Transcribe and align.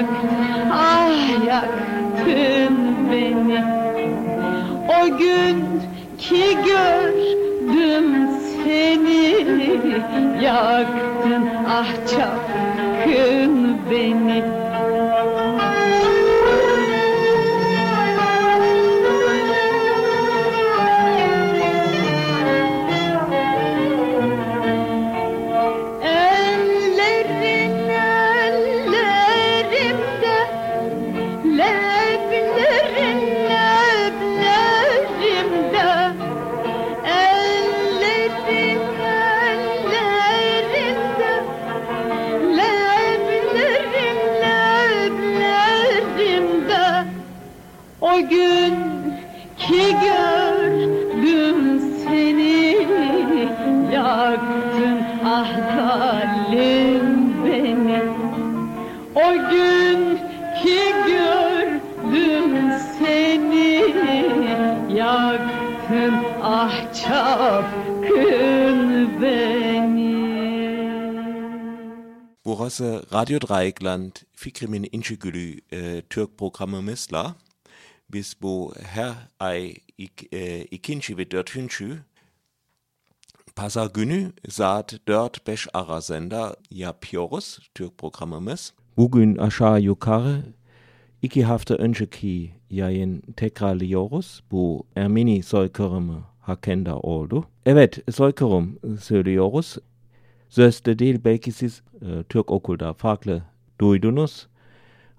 yak, 0.00 0.08
ah 0.72 1.46
yaktın 1.46 2.76
beni. 3.12 3.64
O 4.88 5.18
gün 5.18 5.64
ki 6.18 6.56
gördüm 6.66 8.28
seni 8.64 9.20
Yaktın 10.44 11.48
ah 11.68 11.86
çapkın 12.06 13.76
beni. 13.90 14.59
Burası 72.70 73.02
Radio 73.12 73.40
Dreieckland 73.40 74.12
fikrimin 74.32 74.88
inçigülü 74.92 75.60
e, 75.72 76.02
Türk 76.10 76.38
programımızla 76.38 77.34
biz 78.12 78.36
bu 78.42 78.74
her 78.82 79.12
ay 79.40 79.74
ik, 79.98 80.34
e, 80.34 80.64
ikinci 80.64 81.18
ve 81.18 81.30
dördüncü 81.30 81.98
pazar 83.56 83.90
günü 83.94 84.32
saat 84.48 84.92
4-5 85.06 85.68
arasında 85.74 86.56
yapıyoruz 86.70 87.58
Türk 87.74 87.98
programımız. 87.98 88.72
Bugün 88.96 89.36
aşağı 89.36 89.80
yukarı 89.80 90.42
iki 91.22 91.44
hafta 91.44 91.74
önceki 91.74 92.50
yayın 92.70 93.20
tekrarlıyoruz. 93.36 94.42
Bu 94.50 94.86
Ermeni 94.96 95.42
soykırımı 95.42 96.24
hakkında 96.40 96.98
oldu. 96.98 97.44
Evet 97.66 98.14
soykırım 98.14 98.78
söylüyoruz. 99.00 99.76
Sözde 100.48 100.98
değil 100.98 101.20
belki 101.24 101.52
siz 101.52 101.82
Türk 102.28 102.50
okulda 102.50 102.92
farklı 102.92 103.42
duydunuz. 103.80 104.46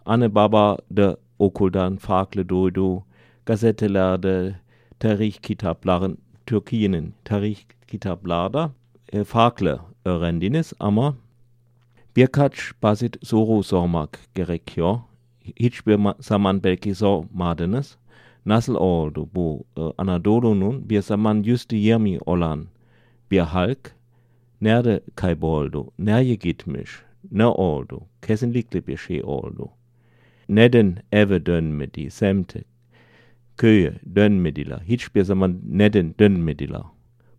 Anne 0.05 0.35
baba 0.35 0.77
da 0.97 1.17
okuldan 1.39 1.97
farklı 1.97 2.49
duydu. 2.49 3.03
Gazetelerde, 3.45 4.55
tarih 4.99 5.33
kitapların, 5.33 6.17
Türkiye'nin 6.45 7.13
tarih 7.25 7.57
kitaplarda 7.87 8.71
e, 9.13 9.23
farklı 9.23 9.79
öğrendiniz 10.05 10.73
ama 10.79 11.15
birkaç 12.15 12.71
basit 12.83 13.27
soru 13.27 13.63
sormak 13.63 14.19
gerekiyor. 14.35 14.99
Hiçbir 15.55 15.99
zaman 16.19 16.63
belki 16.63 16.95
sormadınız. 16.95 17.97
Nasıl 18.45 18.75
oldu 18.75 19.29
bu 19.35 19.63
e, 19.77 19.81
Anadolu'nun 19.97 20.89
bir 20.89 21.01
zaman 21.01 21.43
yüzde 21.43 21.75
yirmi 21.75 22.19
olan 22.25 22.65
bir 23.31 23.39
halk 23.39 23.95
nerede 24.61 25.01
kayboldu, 25.15 25.91
nereye 25.99 26.35
gitmiş, 26.35 26.91
ne 27.31 27.45
oldu, 27.45 28.01
kesinlikle 28.21 28.87
bir 28.87 28.97
şey 28.97 29.23
oldu. 29.23 29.69
Neden 30.49 30.97
eve 31.11 31.45
dönmedi, 31.45 32.11
semte, 32.11 32.63
köye 33.57 33.93
dönmediler, 34.15 34.79
hiçbir 34.79 35.23
neden 35.63 36.15
dönmediler. 36.19 36.81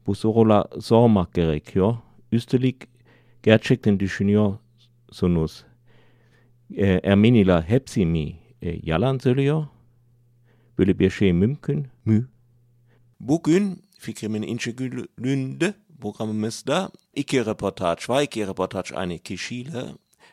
Bu 0.07 0.15
sorular 0.15 0.67
sormak 0.81 1.35
gerekiyor. 1.35 1.97
Üstelik 2.33 2.77
gerçekten 3.43 4.01
düşünüyorsunuz. 4.01 5.65
E, 6.77 6.87
Ermeniler 6.87 7.63
hepsi 7.63 8.07
mi 8.07 8.37
e, 8.63 8.79
yalan 8.83 9.19
söylüyor? 9.19 9.67
Böyle 10.79 10.99
bir 10.99 11.11
şey 11.11 11.33
mümkün 11.33 11.87
mü? 12.05 12.29
Bugün 13.21 13.83
fikrimin 13.99 14.43
programımızda 14.43 15.75
iki 17.15 17.47
reportaj 17.47 18.09
var. 18.09 18.23
İki 18.23 18.47
reportaj 18.47 18.93
aynı 18.95 19.19
kişiyle 19.19 19.85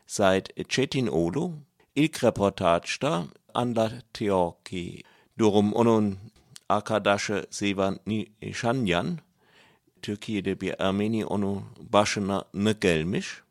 seit 0.07 0.69
Çetin 0.69 1.07
Olu. 1.07 1.53
İlk 1.95 2.23
reportajda 2.23 3.23
anlatıyor 3.53 4.51
ki 4.65 5.03
durum 5.37 5.73
onun 5.73 6.17
arkadaşı 6.69 7.45
Sevan 7.49 7.99
Nişanyan 8.41 9.19
Türkiye'de 10.01 10.61
bir 10.61 10.75
Ermeni 10.79 11.25
onun 11.25 11.63
başına 11.79 12.45
ne 12.53 12.71
gelmiş. 12.71 13.41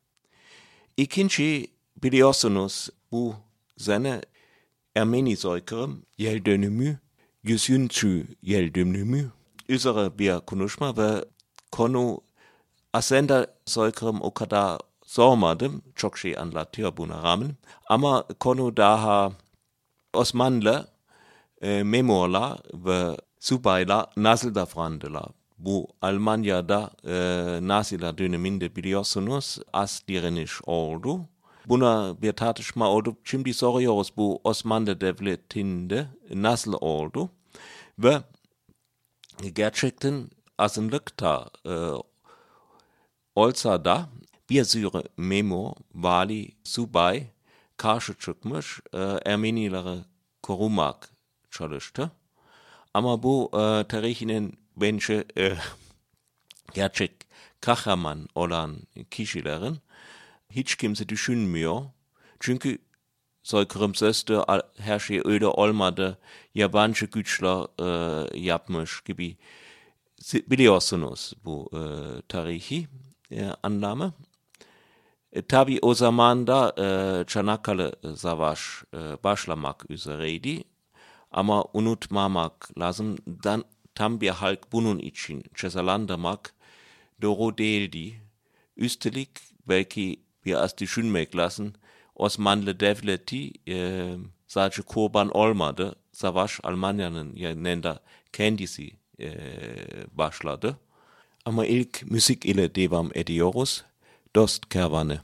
İkinci 0.97 1.67
biliyorsunuz 2.03 2.89
bu 3.13 3.35
sene 3.77 4.21
Ermeni 4.97 5.37
soykırım 5.37 6.03
yıl 6.19 6.45
dönümü, 6.45 6.99
yüzüncü 7.43 8.27
yıl 8.43 8.75
dönümü 8.75 9.31
üzere 9.69 10.19
bir 10.19 10.41
konuşma 10.41 10.97
ve 10.97 11.25
konu 11.73 12.21
aslında 12.93 13.47
soykırım 13.67 14.23
o 14.23 14.35
kadar 14.35 14.79
sormadım. 15.07 15.83
Çok 15.95 16.19
şey 16.19 16.39
anlatıyor 16.39 16.97
buna 16.97 17.23
rağmen. 17.23 17.57
Ama 17.89 18.25
konu 18.41 18.77
daha 18.77 19.33
Osmanlı 20.15 20.89
e, 21.63 21.83
memurlar 21.83 22.59
ve 22.75 23.17
subaylar 23.41 24.07
nasıl 24.17 24.55
davrandılar. 24.55 25.27
Bu 25.59 25.89
Almanya'da 26.03 26.91
e, 27.05 27.15
Naziler 27.69 28.19
döneminde 28.19 28.77
biliyorsunuz 28.77 29.59
az 29.73 30.03
direniş 30.09 30.63
oldu. 30.67 31.21
Buna 31.67 32.23
bir 32.23 32.33
tartışma 32.33 32.89
oldu. 32.89 33.17
Şimdi 33.25 33.55
soruyoruz 33.55 34.13
bu 34.17 34.41
Osmanlı 34.45 35.01
devletinde 35.01 36.07
nasıl 36.35 36.73
oldu. 36.81 37.31
Ve 37.99 38.19
gerçekten 39.55 40.31
azınlıkta 40.59 41.51
e, 41.67 41.75
olsa 43.35 43.85
da 43.85 44.09
bir 44.51 44.65
sürü 44.65 45.03
memur, 45.17 45.73
vali, 45.95 46.49
subay 46.65 47.27
karşı 47.77 48.15
çıkmış 48.15 48.81
e, 48.95 48.99
Ermenilere 49.25 49.99
korumak 50.43 51.11
çalıştı. 51.51 52.11
Ama 52.95 53.23
bu 53.23 53.51
e, 53.53 53.85
tarihinin 53.89 54.59
bence 54.77 55.25
e, 55.39 55.57
gerçek 56.75 57.13
kahraman 57.61 58.29
olan 58.35 58.77
kişilerin 59.11 59.79
hiç 60.51 60.75
kimse 60.77 61.09
düşünmüyor. 61.09 61.83
Çünkü 62.41 62.79
soykırım 63.43 63.95
sözde 63.95 64.39
her 64.79 64.99
şey 64.99 65.23
öyle 65.25 65.47
olmadı. 65.47 66.19
Yabancı 66.55 67.07
güçler 67.07 67.67
e, 67.81 68.41
yapmış 68.41 69.01
gibi. 69.01 69.37
Biliyorsunuz 70.23 71.33
bu 71.45 71.71
e, 71.73 71.81
tarihi 72.29 72.89
e, 73.33 73.47
anlame. 73.63 74.13
E, 75.33 75.43
tabi 75.43 75.79
o 75.83 75.95
zaman 75.95 76.47
da 76.47 76.75
e, 76.79 77.25
Çanakkale 77.25 77.93
Savaş 78.17 78.83
e, 78.95 78.99
başlamak 79.25 79.91
üzereydi. 79.91 80.65
Ama 81.31 81.65
unutmamak 81.73 82.79
lazım. 82.79 83.17
Dan, 83.27 83.65
tam 83.95 84.21
bir 84.21 84.29
halk 84.29 84.73
bunun 84.73 84.99
için 84.99 85.45
cezalandırmak 85.55 86.55
doğru 87.23 87.59
değildi. 87.59 88.23
Üstelik 88.77 89.31
belki 89.69 90.21
biraz 90.47 90.79
düşünmek 90.79 91.37
lazım. 91.37 91.73
Osmanlı 92.15 92.81
Devleti 92.81 93.53
e, 93.69 94.09
sadece 94.47 94.83
kurban 94.83 95.29
olmadı. 95.29 95.97
Savaş 96.13 96.61
Almanya'nın 96.63 97.37
yanında 97.37 98.01
kendisi 98.33 98.98
e, 99.21 99.31
başladı. 100.13 100.77
Ama 101.45 101.67
ilk 101.67 102.11
müzik 102.11 102.47
ile 102.47 102.75
devam 102.75 103.11
ediyoruz. 103.15 103.85
Dost 104.37 104.69
Kervanı. 104.69 105.21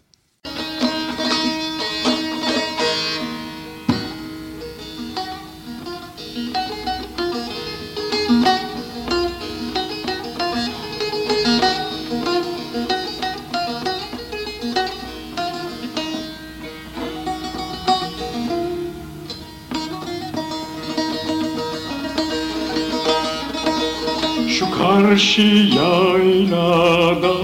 Karşı 25.35 25.77
yaylada 25.77 27.35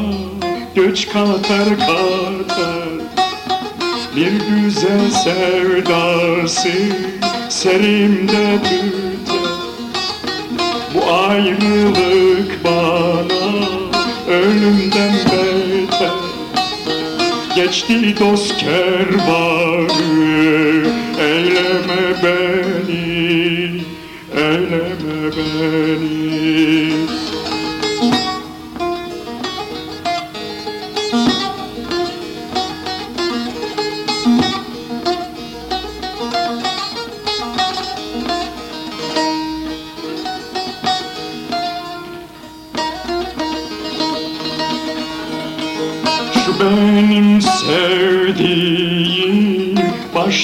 göç 0.74 1.08
katar 1.08 1.78
katar. 1.78 2.88
Bir 4.16 4.32
güzel 4.32 5.10
sevdası 5.10 6.72
serimde 7.48 8.58
tüter. 8.62 9.50
Bu 10.94 11.12
ayrılık 11.12 12.64
bana 12.64 13.68
ölümden 14.28 15.14
beter. 15.26 16.10
Geçti 17.56 18.14
dost 18.20 18.56
kervanı 18.56 19.90
eyleme 21.18 22.22
beni 22.22 23.82
eyleme 24.34 25.30
beni 25.36 27.19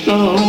Oh. 0.09 0.46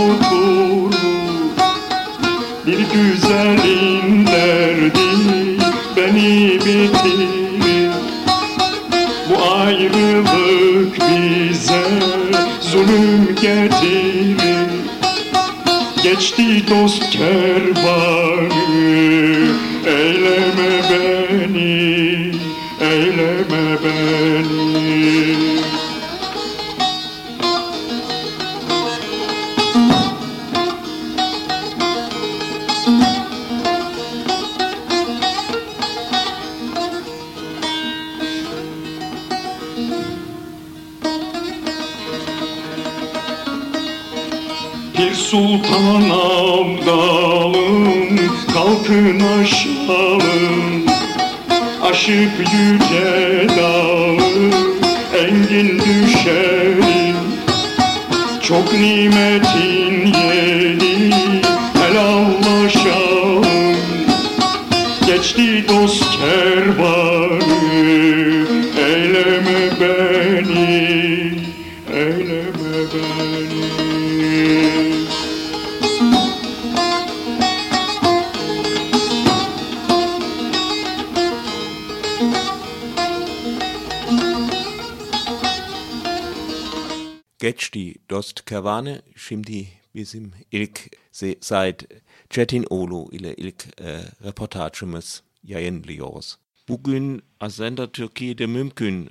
Bizim 90.07 90.31
ilk 90.51 90.97
seit 91.41 91.83
Çetin 92.29 92.65
Oğlu 92.69 93.09
ile 93.11 93.33
ilk 93.35 93.81
e, 93.81 93.99
reportajımız 94.23 95.23
yayınlıyoruz. 95.43 96.37
Bugün 96.69 97.21
aslında 97.39 97.91
Türkiye'de 97.91 98.45
mümkün 98.45 99.09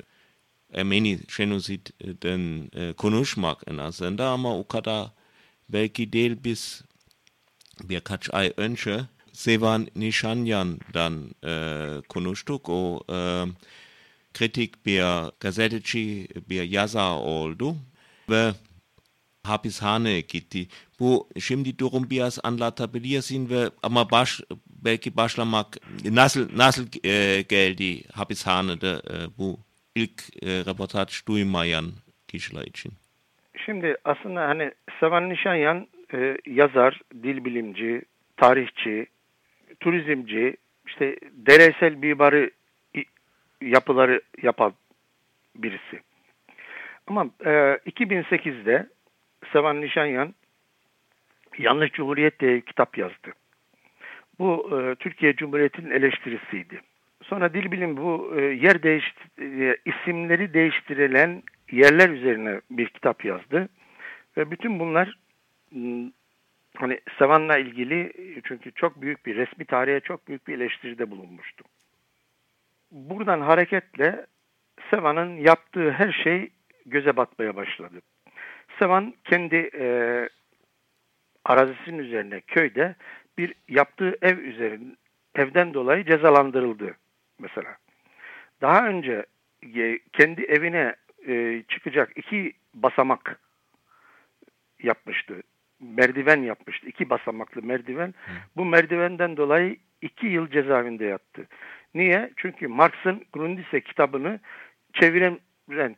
Ermeni 0.73 1.19
genoziden 1.38 2.71
e, 2.75 2.93
konuşmak 2.93 3.62
en 3.67 3.76
aslında 3.76 4.29
ama 4.29 4.59
o 4.59 4.69
kadar 4.69 5.11
belki 5.69 6.12
değil 6.12 6.37
biz 6.45 6.83
birkaç 7.83 8.35
ay 8.35 8.53
önce 8.57 9.00
Sevan 9.33 9.88
Nishanyan'dan 9.97 11.31
e, 11.45 11.53
konuştuk. 12.09 12.69
O 12.69 13.05
e, 13.12 13.45
kritik 14.35 14.87
bir 14.87 15.31
gazeteci 15.41 16.29
bir 16.50 16.62
yazar 16.62 17.17
oldu 17.17 17.76
ve 18.31 18.53
hapishane 19.49 20.21
gitti. 20.21 20.67
Bu 21.00 21.29
şimdi 21.41 21.79
durum 21.79 22.11
biraz 22.11 22.38
anlatabilirsin 22.45 23.50
ve 23.50 23.71
ama 23.83 24.11
baş 24.11 24.41
belki 24.85 25.17
başlamak 25.17 25.67
nasıl 26.11 26.59
nasıl 26.59 26.87
e, 27.05 27.43
geldi 27.43 28.03
hapishanede 28.15 28.91
e, 28.91 29.15
bu 29.38 29.59
ilk 29.95 30.21
e, 30.43 30.49
reportaj 30.49 31.26
duymayan 31.29 31.85
kişiler 32.29 32.62
için. 32.62 32.93
Şimdi 33.65 33.97
aslında 34.05 34.49
hani 34.49 34.71
Sevan 35.00 35.29
Nişanyan 35.29 35.87
e, 36.15 36.37
yazar, 36.47 37.00
dil 37.23 37.45
bilimci, 37.45 38.03
tarihçi, 38.37 39.07
turizmci, 39.81 40.57
işte 40.87 41.17
deresel 41.33 41.95
mimarı 41.95 42.50
yapıları 43.61 44.21
yapan 44.43 44.75
birisi. 45.57 46.00
Ama 47.07 47.26
e, 47.45 47.50
2008'de 47.87 48.87
Sevan 49.53 49.81
Nişanyan 49.81 50.35
Yanlış 51.59 51.93
Cumhuriyet 51.93 52.41
diye 52.41 52.61
kitap 52.61 52.99
yazdı. 52.99 53.33
Bu 54.38 54.81
e, 54.81 54.95
Türkiye 54.95 55.37
Cumhuriyeti'nin 55.37 55.91
eleştirisiydi. 55.91 56.81
Sonra 57.23 57.55
dil 57.55 57.71
bilim 57.71 57.97
bu 57.97 58.35
e, 58.37 58.43
yer 58.43 58.83
değiş 58.83 59.15
e, 59.41 59.76
isimleri 59.85 60.55
değiştirilen 60.55 61.43
yerler 61.73 62.09
üzerine 62.09 62.61
bir 62.71 62.88
kitap 62.88 63.25
yazdı. 63.25 63.69
Ve 64.37 64.50
bütün 64.50 64.79
bunlar 64.79 65.19
hani 66.76 67.00
Sevan'la 67.19 67.59
ilgili 67.59 68.12
çünkü 68.45 68.73
çok 68.73 69.03
büyük 69.03 69.26
bir 69.26 69.37
resmi 69.37 69.65
tarihe 69.65 70.00
çok 70.00 70.29
büyük 70.29 70.49
bir 70.49 70.55
eleştiride 70.55 71.11
bulunmuştu. 71.11 71.65
Buradan 72.91 73.41
hareketle 73.41 74.26
Sevan'ın 74.91 75.37
yaptığı 75.37 75.91
her 75.91 76.12
şey 76.12 76.50
göze 76.87 77.17
batmaya 77.17 77.57
başladı. 77.57 78.00
Sevan 78.78 79.14
kendi 79.25 79.71
e, 79.75 79.87
arazisinin 81.45 81.99
üzerine 81.99 82.40
köyde 82.40 82.95
bir 83.38 83.54
yaptığı 83.68 84.16
ev 84.23 84.38
üzerinde 84.38 84.97
evden 85.37 85.75
dolayı 85.75 86.04
cezalandırıldı 86.04 86.97
mesela. 87.38 87.76
Daha 88.61 88.88
önce 88.88 89.26
e, 89.76 89.99
kendi 90.12 90.42
evine 90.42 90.95
e, 91.28 91.62
çıkacak 91.68 92.12
iki 92.16 92.52
basamak 92.75 93.40
yapmıştı. 94.83 95.42
Merdiven 95.80 96.42
yapmıştı. 96.42 96.87
İki 96.87 97.11
basamaklı 97.11 97.62
merdiven. 97.62 98.14
Bu 98.56 98.64
merdivenden 98.64 99.37
dolayı 99.37 99.76
iki 100.02 100.26
yıl 100.26 100.49
cezaevinde 100.49 101.04
yattı. 101.04 101.47
Niye? 101.95 102.30
Çünkü 102.37 102.68
Marx'ın 102.68 103.25
Grundrisse 103.33 103.80
kitabını 103.80 104.40
çeviren 104.92 105.38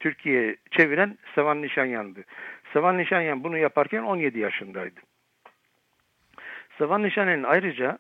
Türkiye'ye 0.01 0.57
çeviren 0.71 1.19
Sevan 1.35 1.63
Nişanyan'dı. 1.63 2.25
Sevan 2.73 2.99
Nişanyan 2.99 3.45
bunu 3.45 3.59
yaparken 3.59 4.03
17 4.03 4.39
yaşındaydı. 4.39 5.01
Sevan 6.79 7.03
Nişanyan 7.03 7.43
ayrıca 7.43 7.99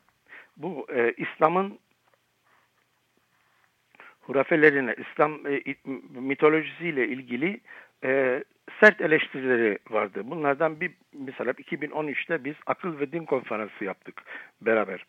bu 0.56 0.86
e, 0.94 1.12
İslam'ın 1.16 1.78
hurafelerine, 4.20 4.94
İslam 4.98 5.46
e, 5.46 5.62
mitolojisiyle 6.20 7.08
ilgili 7.08 7.60
e, 8.04 8.44
sert 8.80 9.00
eleştirileri 9.00 9.78
vardı. 9.90 10.20
Bunlardan 10.24 10.80
bir 10.80 10.92
mesela 11.12 11.50
2013'te 11.50 12.44
biz 12.44 12.54
akıl 12.66 13.00
ve 13.00 13.12
din 13.12 13.24
konferansı 13.24 13.84
yaptık 13.84 14.22
beraber. 14.60 15.06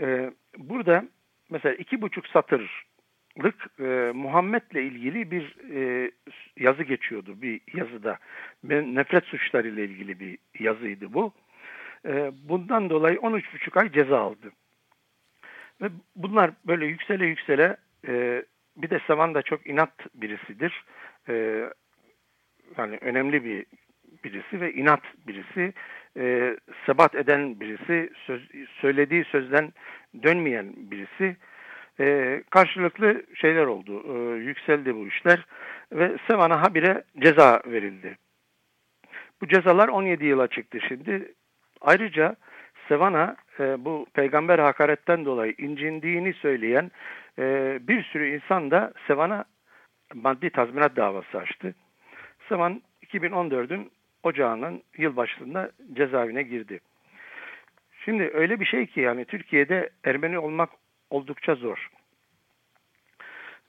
E, 0.00 0.30
burada 0.58 1.04
mesela 1.50 1.74
iki 1.74 2.02
buçuk 2.02 2.26
satırlık 3.34 3.80
e, 3.80 4.12
Muhammed'le 4.12 4.74
ilgili 4.74 5.30
bir 5.30 5.56
e, 5.74 6.10
yazı 6.56 6.82
geçiyordu 6.82 7.42
bir 7.42 7.60
yazıda. 7.74 8.18
Nefret 8.64 9.24
suçlarıyla 9.24 9.82
ilgili 9.82 10.20
bir 10.20 10.38
yazıydı 10.58 11.14
bu. 11.14 11.32
E, 12.06 12.32
bundan 12.48 12.90
dolayı 12.90 13.16
13,5 13.16 13.80
ay 13.80 13.92
ceza 13.92 14.18
aldı. 14.18 14.52
Ve 15.82 15.88
bunlar 16.16 16.50
böyle 16.66 16.86
yüksele 16.86 17.26
yüksele 17.26 17.76
e, 18.08 18.44
bir 18.76 18.90
de 18.90 19.00
Savan 19.06 19.34
da 19.34 19.42
çok 19.42 19.66
inat 19.66 19.92
birisidir. 20.14 20.84
E, 21.28 21.64
yani 22.78 22.98
önemli 23.00 23.44
bir 23.44 23.66
birisi 24.24 24.60
ve 24.60 24.72
inat 24.72 25.02
birisi. 25.26 25.72
E, 26.16 26.56
sebat 26.86 27.14
eden 27.14 27.60
birisi, 27.60 28.10
söz, 28.26 28.50
söylediği 28.80 29.24
sözden 29.24 29.72
dönmeyen 30.22 30.74
birisi. 30.76 31.36
E, 32.00 32.42
karşılıklı 32.50 33.22
şeyler 33.34 33.66
oldu. 33.66 34.02
E, 34.08 34.36
yükseldi 34.36 34.94
bu 34.94 35.06
işler 35.06 35.46
ve 35.92 36.16
Sevan'a 36.26 36.62
habire 36.62 37.04
ceza 37.18 37.62
verildi. 37.66 38.16
Bu 39.40 39.48
cezalar 39.48 39.88
17 39.88 40.24
yıla 40.24 40.46
çıktı 40.46 40.78
şimdi. 40.88 41.32
Ayrıca 41.80 42.36
Sevana 42.88 43.36
e, 43.60 43.84
bu 43.84 44.06
peygamber 44.14 44.58
hakaretten 44.58 45.24
dolayı 45.24 45.54
incindiğini 45.58 46.32
söyleyen 46.32 46.90
e, 47.38 47.78
bir 47.82 48.02
sürü 48.02 48.34
insan 48.34 48.70
da 48.70 48.92
Sevan'a 49.06 49.44
maddi 50.14 50.50
tazminat 50.50 50.96
davası 50.96 51.38
açtı. 51.38 51.74
Sevan 52.48 52.82
2014'ün 53.06 53.90
ocağının 54.22 54.82
yılbaşında 54.98 55.70
cezaevine 55.92 56.42
girdi. 56.42 56.80
Şimdi 58.04 58.30
öyle 58.34 58.60
bir 58.60 58.66
şey 58.66 58.86
ki 58.86 59.00
yani 59.00 59.24
Türkiye'de 59.24 59.90
Ermeni 60.04 60.38
olmak 60.38 60.70
oldukça 61.14 61.54
zor. 61.54 61.88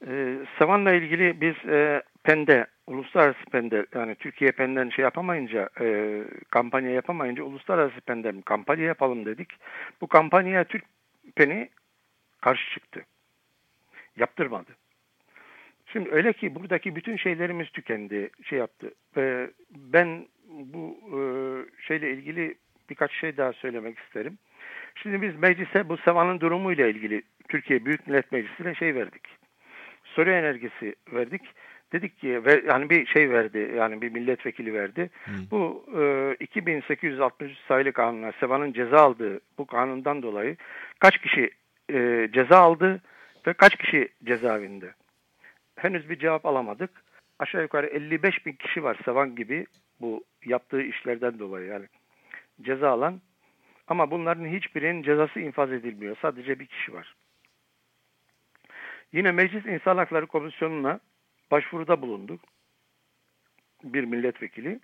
Ee, 0.08 0.38
Sevan'la 0.60 0.94
ilgili 0.94 1.42
biz 1.42 1.56
e, 1.70 2.04
PEN'de, 2.24 2.68
uluslararası 2.88 3.46
PEN'de 3.52 3.86
yani 3.96 4.16
Türkiye 4.16 4.52
PEN'den 4.52 4.90
şey 4.90 5.04
yapamayınca, 5.04 5.70
e, 5.82 6.22
kampanya 6.50 6.90
yapamayınca 6.90 7.44
uluslararası 7.44 8.02
PEN'den 8.02 8.42
kampanya 8.42 8.86
yapalım 8.86 9.26
dedik. 9.26 9.54
Bu 10.02 10.08
kampanyaya 10.08 10.64
Türk 10.64 10.84
PEN'i 11.36 11.70
karşı 12.42 12.72
çıktı. 12.74 13.06
Yaptırmadı. 14.18 14.72
Şimdi 15.86 16.10
öyle 16.12 16.34
ki 16.34 16.56
buradaki 16.56 16.96
bütün 16.96 17.18
şeylerimiz 17.18 17.70
tükendi, 17.70 18.30
şey 18.44 18.60
yaptı. 18.60 18.94
Ben 19.70 20.28
bu 20.50 20.98
e, 21.12 21.20
şeyle 21.88 22.12
ilgili 22.12 22.56
birkaç 22.90 23.12
şey 23.12 23.38
daha 23.38 23.54
söylemek 23.54 24.00
isterim. 24.00 24.38
Şimdi 24.96 25.22
biz 25.22 25.36
meclise 25.36 25.90
bu 25.90 25.98
Sevan'ın 25.98 26.40
durumuyla 26.40 26.88
ilgili 26.88 27.22
Türkiye 27.48 27.86
Büyük 27.86 28.08
Millet 28.08 28.32
Meclisi'ne 28.32 28.76
şey 28.76 28.96
verdik. 28.96 29.28
Soru 30.04 30.30
enerjisi 30.30 30.96
verdik. 31.14 31.42
Dedik 31.94 32.20
ki 32.20 32.42
yani 32.68 32.90
bir 32.90 33.06
şey 33.06 33.30
verdi 33.30 33.74
yani 33.78 34.02
bir 34.02 34.12
milletvekili 34.12 34.74
verdi. 34.74 35.10
Hı. 35.26 35.32
Bu 35.52 35.86
e, 35.98 36.36
2863 36.40 37.58
sayılı 37.68 37.92
kanuna 37.92 38.32
Sevan'ın 38.40 38.74
ceza 38.74 38.98
aldığı 38.98 39.40
bu 39.58 39.66
kanundan 39.66 40.22
dolayı 40.24 40.58
kaç 41.00 41.18
kişi 41.18 41.52
e, 41.94 42.30
ceza 42.34 42.58
aldı 42.58 43.02
ve 43.48 43.54
kaç 43.54 43.76
kişi 43.76 44.10
cezaevinde? 44.24 44.94
Henüz 45.76 46.10
bir 46.10 46.20
cevap 46.20 46.46
alamadık. 46.46 46.90
Aşağı 47.40 47.62
yukarı 47.62 47.88
55 47.88 48.46
bin 48.46 48.54
kişi 48.54 48.84
var 48.84 48.98
Sevan 49.06 49.36
gibi 49.36 49.66
bu 50.02 50.24
yaptığı 50.46 50.82
işlerden 50.82 51.40
dolayı 51.40 51.68
yani 51.68 51.86
ceza 52.62 52.90
alan 52.90 53.22
ama 53.88 54.12
bunların 54.12 54.46
hiçbirinin 54.46 55.04
cezası 55.04 55.40
infaz 55.40 55.72
edilmiyor. 55.72 56.18
Sadece 56.22 56.60
bir 56.60 56.66
kişi 56.66 56.94
var. 56.94 57.16
Yine 59.16 59.32
Meclis 59.32 59.66
İnsan 59.66 59.98
Hakları 59.98 60.28
Komisyonu'na 60.28 61.00
başvuruda 61.52 62.02
bulunduk. 62.02 62.42
Bir 63.84 64.04
milletvekili. 64.04 64.80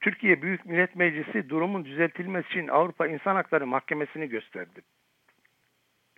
Türkiye 0.00 0.42
Büyük 0.42 0.66
Millet 0.66 0.96
Meclisi 0.96 1.48
durumun 1.48 1.84
düzeltilmesi 1.84 2.48
için 2.48 2.68
Avrupa 2.68 3.06
İnsan 3.06 3.34
Hakları 3.34 3.66
Mahkemesi'ni 3.66 4.28
gösterdi. 4.28 4.80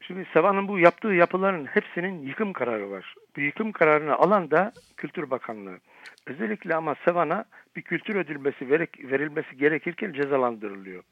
Şimdi 0.00 0.26
Seva'nın 0.32 0.68
bu 0.68 0.78
yaptığı 0.78 1.08
yapıların 1.08 1.64
hepsinin 1.64 2.22
yıkım 2.22 2.52
kararı 2.52 2.90
var. 2.90 3.14
Bu 3.37 3.40
yıkım 3.40 3.72
kararını 3.72 4.14
alan 4.14 4.50
da 4.50 4.72
Kültür 4.96 5.30
Bakanlığı. 5.30 5.78
Özellikle 6.26 6.75
ama 6.75 6.94
Sevan'a 7.04 7.44
bir 7.76 7.82
kültür 7.82 8.14
ödülmesi 8.14 8.70
verilmesi 9.10 9.56
gerekirken 9.56 10.12
cezalandırılıyor. 10.12 11.02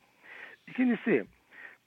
İkincisi 0.66 1.24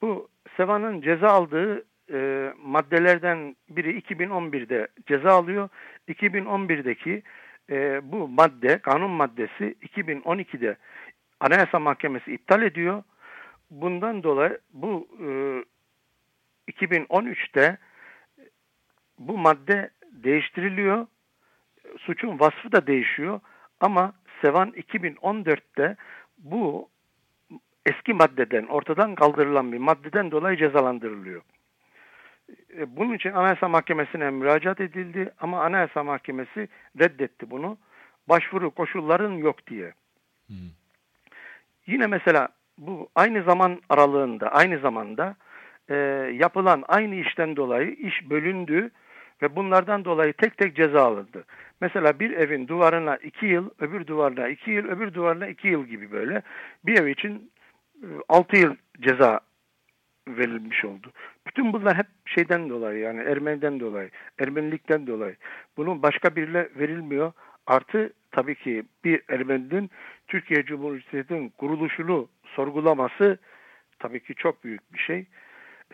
bu 0.02 0.30
Seva'nın 0.58 1.02
ceza 1.02 1.28
aldığı 1.28 1.91
e, 2.12 2.54
maddelerden 2.64 3.56
biri 3.70 4.00
2011'de 4.00 4.88
ceza 5.06 5.30
alıyor. 5.30 5.70
2011'deki 6.10 7.24
e, 7.70 8.02
bu 8.12 8.28
madde, 8.28 8.78
kanun 8.78 9.12
maddesi 9.12 9.76
2012'de 9.82 10.78
Anayasa 11.40 11.80
Mahkemesi 11.80 12.34
iptal 12.34 12.62
ediyor. 12.62 13.04
Bundan 13.72 14.24
dolayı 14.24 14.60
bu 14.74 15.08
e, 15.20 15.28
2013'te 16.72 17.78
bu 19.20 19.38
madde 19.38 19.90
değiştiriliyor. 20.12 21.08
Suçun 21.98 22.40
vasfı 22.40 22.72
da 22.72 22.88
değişiyor. 22.88 23.40
Ama 23.80 24.14
Sevan 24.42 24.70
2014'te 24.70 25.96
bu 26.38 26.90
eski 27.86 28.14
maddeden, 28.14 28.66
ortadan 28.68 29.16
kaldırılan 29.16 29.72
bir 29.72 29.78
maddeden 29.78 30.32
dolayı 30.32 30.58
cezalandırılıyor. 30.58 31.42
E, 32.78 32.98
bunun 32.98 33.14
için 33.14 33.32
Anayasa 33.32 33.68
Mahkemesi'ne 33.68 34.30
müracaat 34.30 34.82
edildi 34.82 35.32
ama 35.40 35.64
Anayasa 35.64 36.04
Mahkemesi 36.04 36.68
reddetti 37.00 37.52
bunu. 37.52 37.78
Başvuru 38.30 38.72
koşulların 38.72 39.34
yok 39.34 39.68
diye. 39.68 39.94
Hmm. 40.48 40.56
Yine 41.88 42.08
mesela 42.08 42.50
bu 42.78 43.10
aynı 43.16 43.44
zaman 43.44 43.82
aralığında, 43.90 44.52
aynı 44.52 44.80
zamanda 44.80 45.36
e, 45.90 45.96
yapılan 46.34 46.84
aynı 46.88 47.16
işten 47.16 47.56
dolayı 47.56 47.92
iş 47.92 48.30
bölündü 48.30 48.92
ve 49.42 49.56
bunlardan 49.56 50.06
dolayı 50.06 50.34
tek 50.34 50.58
tek 50.58 50.76
ceza 50.76 51.04
alındı. 51.04 51.44
Mesela 51.82 52.20
bir 52.20 52.32
evin 52.32 52.68
duvarına 52.68 53.16
iki 53.16 53.46
yıl, 53.46 53.70
öbür 53.80 54.08
duvarına 54.08 54.48
iki 54.48 54.72
yıl, 54.72 54.86
öbür 54.88 55.14
duvarına 55.14 55.48
iki 55.48 55.68
yıl 55.68 55.86
gibi 55.86 56.12
böyle 56.12 56.42
bir 56.86 57.00
ev 57.00 57.08
için 57.08 57.52
e, 58.04 58.08
altı 58.30 58.58
yıl 58.58 58.76
ceza 59.02 59.40
verilmiş 60.28 60.86
oldu. 60.86 61.12
Bütün 61.48 61.74
bunlar 61.74 61.98
hep 61.98 62.08
şeyden 62.26 62.70
dolayı 62.70 63.00
yani 63.00 63.22
Ermeniden 63.22 63.80
dolayı, 63.80 64.10
Ermenilikten 64.40 65.08
dolayı. 65.08 65.36
Bunun 65.78 66.04
başka 66.04 66.36
birine 66.36 66.68
verilmiyor. 66.76 67.32
Artı 67.68 68.14
tabii 68.32 68.56
ki 68.56 68.84
bir 69.04 69.22
Ermeninin 69.30 69.90
Türkiye 70.28 70.66
Cumhuriyeti'nin 70.66 71.50
kuruluşunu 71.50 72.30
sorgulaması 72.46 73.38
tabii 74.00 74.20
ki 74.24 74.36
çok 74.36 74.64
büyük 74.64 74.94
bir 74.94 75.00
şey. 75.00 75.26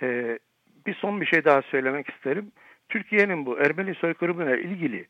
Ee, 0.02 0.40
bir 0.86 0.94
son 0.94 1.22
bir 1.22 1.26
şey 1.26 1.46
daha 1.46 1.62
söylemek 1.62 2.10
isterim. 2.10 2.52
Türkiye'nin 2.90 3.46
bu 3.46 3.60
Ermeni 3.60 3.96
soykırımına 3.96 4.56
ilgili 4.56 5.08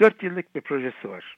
dört 0.00 0.22
yıllık 0.22 0.54
bir 0.54 0.60
projesi 0.60 1.08
var. 1.08 1.36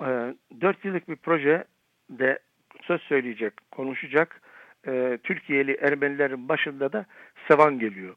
Ee, 0.00 0.34
dört 0.60 0.84
yıllık 0.84 1.08
bir 1.08 1.16
projede 1.16 2.38
söz 2.82 3.00
söyleyecek, 3.00 3.52
konuşacak 3.70 4.40
e, 4.86 5.18
Türkiye'li 5.22 5.78
Ermenilerin 5.80 6.48
başında 6.48 6.92
da 6.92 7.06
Sevan 7.48 7.78
geliyor. 7.78 8.14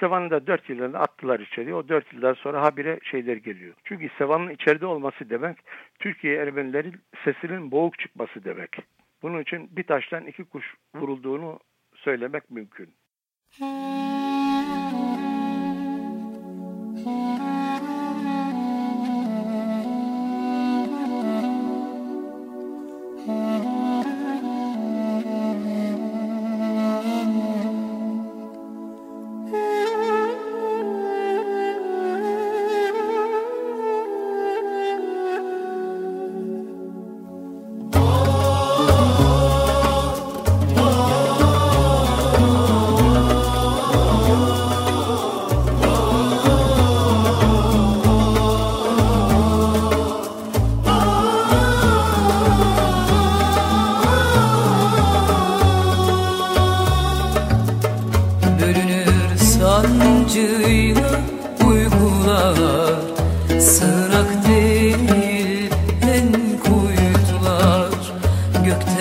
Sevan'ı 0.00 0.30
da 0.30 0.46
4 0.46 0.70
yılında 0.70 1.00
attılar 1.00 1.40
içeriye. 1.40 1.74
O 1.74 1.88
4 1.88 2.12
yıldan 2.12 2.34
sonra 2.34 2.62
habire 2.62 2.98
şeyler 3.02 3.36
geliyor. 3.36 3.74
Çünkü 3.84 4.08
Sevan'ın 4.18 4.50
içeride 4.50 4.86
olması 4.86 5.30
demek 5.30 5.58
Türkiye 5.98 6.36
Ermenilerin 6.36 7.00
sesinin 7.24 7.70
boğuk 7.70 7.98
çıkması 7.98 8.44
demek. 8.44 8.76
Bunun 9.22 9.42
için 9.42 9.68
bir 9.76 9.82
taştan 9.82 10.26
iki 10.26 10.44
kuş 10.44 10.74
vurulduğunu 10.94 11.58
söylemek 11.94 12.50
mümkün. 12.50 12.88
Bölünür 13.60 14.09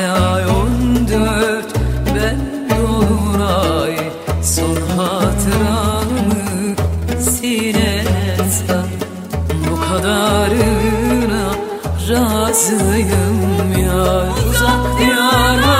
Ay 0.07 0.45
on 0.45 1.07
dört 1.07 1.73
ben 2.15 2.39
dolunay 2.69 3.97
Son 4.43 4.75
hatıramı 4.97 6.75
sinene 7.19 8.37
sar 8.37 8.85
Bu 9.65 9.81
kadarına 9.81 11.45
razıyım 12.09 13.71
ya. 13.85 14.25
Uzak 14.49 14.99
diyarlarda 14.99 15.78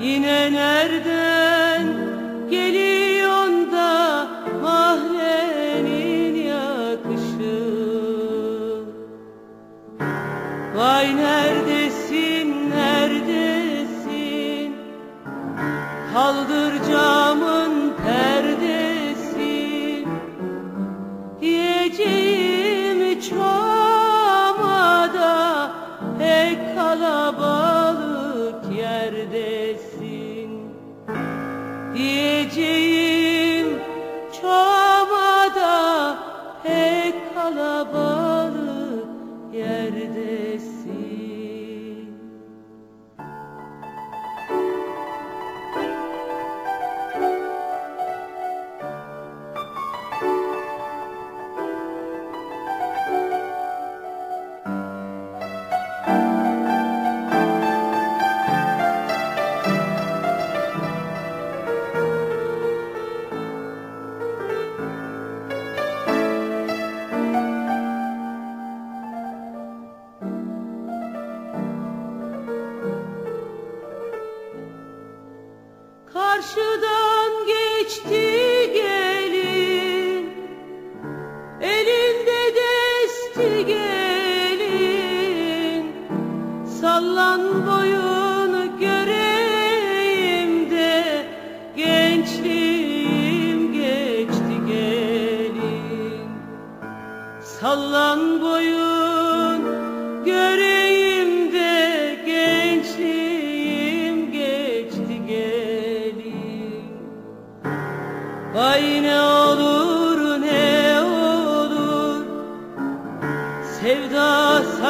yine 0.00 0.29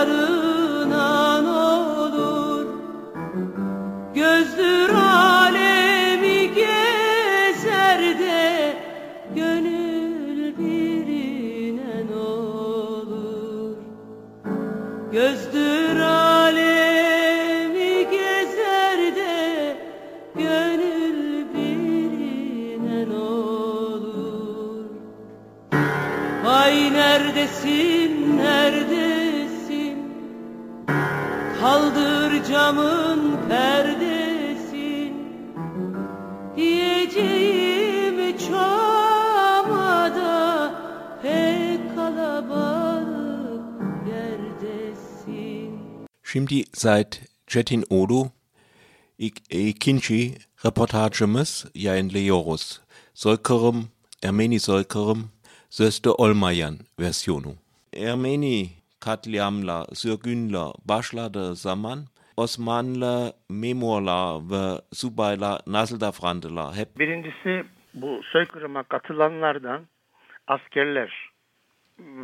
Sevda 0.01 0.40
Şimdi 46.33 46.63
seit 46.73 47.23
Cetin 47.47 47.85
Odu 47.91 48.31
ik- 49.19 49.69
ikinci 49.71 50.35
reportajımız 50.65 51.73
yayınlıyoruz. 51.75 52.81
Soykırım, 53.15 53.89
Ermeni 54.25 54.61
soykırım, 54.61 55.31
sözde 55.71 56.11
olmayan 56.11 56.75
versiyonu. 57.01 57.55
Ermeni 57.97 58.67
katliamla, 59.01 59.87
sürgünler 59.95 60.73
başladığı 60.85 61.57
zaman 61.57 61.99
Osmanlı 62.37 63.33
memurlar 63.49 64.51
ve 64.51 64.81
subaylar 64.93 65.61
nasıl 65.67 66.01
davrandılar 66.01 66.75
hep 66.75 66.99
Birincisi 66.99 67.65
bu 67.95 68.21
soykırıma 68.33 68.83
katılanlardan 68.83 69.87
askerler, 70.47 71.31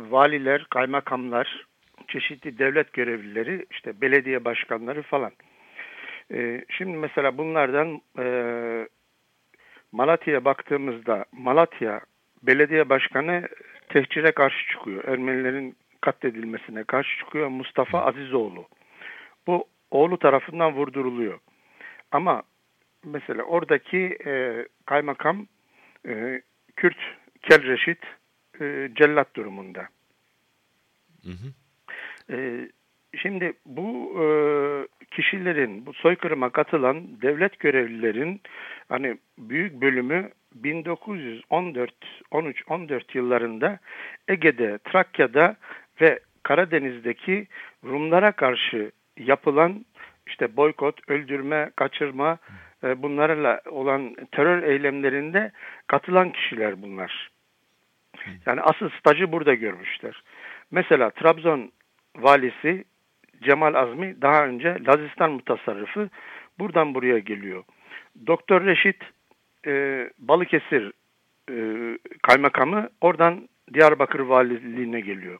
valiler, 0.09 0.65
kaymakamlar, 0.69 1.67
çeşitli 2.07 2.57
devlet 2.57 2.93
görevlileri, 2.93 3.65
işte 3.71 4.01
belediye 4.01 4.45
başkanları 4.45 5.01
falan. 5.01 5.31
Ee, 6.33 6.65
şimdi 6.69 6.97
mesela 6.97 7.37
bunlardan 7.37 8.01
e, 8.19 8.25
Malatya'ya 9.91 10.45
baktığımızda 10.45 11.25
Malatya 11.31 12.01
belediye 12.43 12.89
başkanı 12.89 13.47
tehcire 13.89 14.31
karşı 14.31 14.71
çıkıyor. 14.71 15.03
Ermenilerin 15.03 15.75
katledilmesine 16.01 16.83
karşı 16.83 17.17
çıkıyor 17.17 17.47
Mustafa 17.47 18.01
Azizoğlu. 18.01 18.67
Bu 19.47 19.67
oğlu 19.91 20.19
tarafından 20.19 20.73
vurduruluyor. 20.73 21.39
Ama 22.11 22.43
mesela 23.03 23.43
oradaki 23.43 24.17
e, 24.25 24.65
kaymakam 24.85 25.47
e, 26.07 26.41
Kürt 26.75 26.97
Kel 27.41 27.63
Reşit 27.63 27.99
e, 28.61 28.89
cellat 28.95 29.35
durumunda. 29.35 29.87
E, 32.31 32.69
şimdi 33.15 33.53
bu 33.65 34.15
e, 34.21 34.25
kişilerin, 35.11 35.85
bu 35.85 35.93
soykırıma 35.93 36.49
katılan 36.49 37.21
devlet 37.21 37.59
görevlilerin 37.59 38.41
hani 38.89 39.17
büyük 39.37 39.81
bölümü 39.81 40.29
1914, 40.55 41.91
13, 42.31 42.63
14 42.67 43.15
yıllarında 43.15 43.79
Ege'de, 44.27 44.77
Trakya'da 44.77 45.55
ve 46.01 46.19
Karadeniz'deki 46.43 47.47
Rumlara 47.85 48.31
karşı 48.31 48.91
yapılan 49.17 49.85
işte 50.27 50.57
boykot, 50.57 51.09
öldürme, 51.09 51.71
kaçırma 51.75 52.37
e, 52.83 53.03
bunlarla 53.03 53.61
olan 53.69 54.15
terör 54.31 54.63
eylemlerinde 54.63 55.51
katılan 55.87 56.31
kişiler 56.31 56.81
bunlar. 56.81 57.29
Yani 58.45 58.61
asıl 58.61 58.89
stajı 58.89 59.31
burada 59.31 59.53
görmüşler. 59.53 60.23
Mesela 60.71 61.09
Trabzon 61.09 61.71
valisi 62.17 62.83
Cemal 63.41 63.73
Azmi 63.73 64.21
daha 64.21 64.45
önce 64.45 64.77
Lazistan 64.87 65.31
mutasarrıfı 65.31 66.09
buradan 66.59 66.95
buraya 66.95 67.19
geliyor. 67.19 67.63
Doktor 68.27 68.65
Reşit 68.65 69.03
e, 69.67 70.09
Balıkesir 70.19 70.91
e, 71.51 71.55
kaymakamı 72.21 72.89
oradan 73.01 73.49
Diyarbakır 73.73 74.19
valiliğine 74.19 74.99
geliyor. 74.99 75.39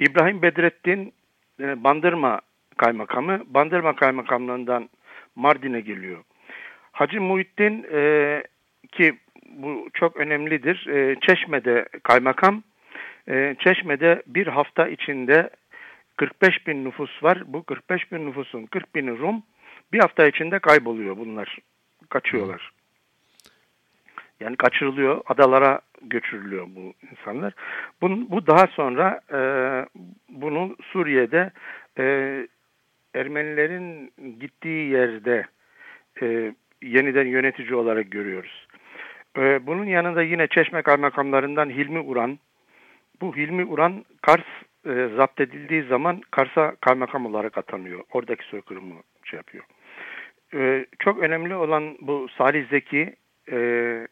İbrahim 0.00 0.42
Bedrettin 0.42 1.12
e, 1.60 1.84
Bandırma 1.84 2.40
kaymakamı 2.76 3.42
Bandırma 3.46 3.96
kaymakamlığından 3.96 4.88
Mardin'e 5.36 5.80
geliyor. 5.80 6.24
Hacı 6.92 7.20
Muhittin 7.20 7.86
e, 7.92 8.42
ki 8.92 9.14
bu 9.48 9.88
çok 9.94 10.16
önemlidir. 10.16 10.86
E, 10.86 11.16
Çeşme'de 11.20 11.88
kaymakam. 12.02 12.62
E, 13.28 13.56
Çeşme'de 13.58 14.22
bir 14.26 14.46
hafta 14.46 14.88
içinde 14.88 15.50
45 16.16 16.66
bin 16.66 16.84
nüfus 16.84 17.22
var. 17.22 17.42
Bu 17.46 17.62
45 17.62 18.12
bin 18.12 18.26
nüfusun 18.26 18.66
40 18.66 18.94
bini 18.94 19.18
Rum. 19.18 19.42
Bir 19.92 19.98
hafta 19.98 20.26
içinde 20.26 20.58
kayboluyor 20.58 21.16
bunlar. 21.16 21.58
Kaçıyorlar. 22.08 22.72
Yani 24.40 24.56
kaçırılıyor, 24.56 25.20
adalara 25.26 25.80
götürülüyor 26.02 26.66
bu 26.76 26.94
insanlar. 27.10 27.52
Bu, 28.00 28.30
bu 28.30 28.46
daha 28.46 28.66
sonra 28.66 29.20
e, 29.32 29.40
bunu 30.28 30.76
Suriye'de 30.92 31.50
e, 31.98 32.46
Ermenilerin 33.14 34.12
gittiği 34.40 34.90
yerde 34.90 35.46
e, 36.22 36.54
yeniden 36.82 37.26
yönetici 37.26 37.74
olarak 37.74 38.10
görüyoruz. 38.10 38.66
E, 39.36 39.66
bunun 39.66 39.84
yanında 39.84 40.22
yine 40.22 40.46
Çeşme 40.46 40.82
kaymakamlarından 40.82 41.70
Hilmi 41.70 42.00
Uran. 42.00 42.38
Bu 43.20 43.36
Hilmi 43.36 43.64
Uran 43.64 44.04
Kars 44.22 44.44
e, 44.86 45.08
zapt 45.16 45.40
edildiği 45.40 45.82
zaman 45.82 46.20
Kars'a 46.30 46.76
kaymakam 46.76 47.26
olarak 47.26 47.58
atanıyor. 47.58 48.00
Oradaki 48.12 48.44
soykırımı 48.44 48.94
şey 49.24 49.36
yapıyor. 49.36 49.64
E, 50.54 50.86
çok 50.98 51.18
önemli 51.18 51.54
olan 51.54 51.96
bu 52.00 52.28
Salih 52.38 52.68
Zeki 52.68 53.16
e, 53.50 54.08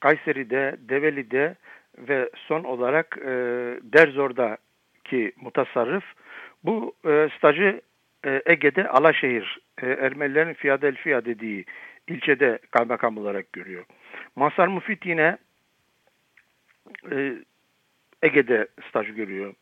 Kayseri'de, 0.00 0.76
Develi'de 0.78 1.54
ve 1.98 2.30
son 2.36 2.64
olarak 2.64 3.18
e, 3.18 3.30
Derzor'daki 3.82 5.32
mutasarrıf 5.36 6.04
bu 6.64 6.94
e, 7.04 7.28
stajı 7.38 7.80
e, 8.26 8.42
Ege'de 8.46 8.88
Alaşehir, 8.88 9.58
e, 9.82 9.86
Ermenilerin 9.86 10.54
Fiyadelfiya 10.54 11.24
dediği 11.24 11.64
ilçede 12.08 12.58
kaymakam 12.70 13.18
olarak 13.18 13.52
görüyor. 13.52 13.84
Masar 14.36 14.66
Mufit 14.66 15.06
yine 15.06 15.36
e, 17.10 17.34
Ege'de 18.22 18.66
staj 18.88 19.14
görüyor. 19.14 19.54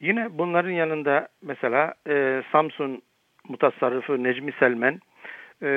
Yine 0.00 0.38
bunların 0.38 0.70
yanında 0.70 1.28
mesela 1.42 1.94
e, 2.08 2.42
Samsun 2.52 3.02
mutasarrıfı 3.48 4.22
Necmi 4.22 4.52
Selmen 4.52 5.00
e, 5.62 5.68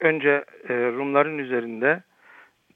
önce 0.00 0.44
e, 0.68 0.74
Rumların 0.74 1.38
üzerinde 1.38 2.02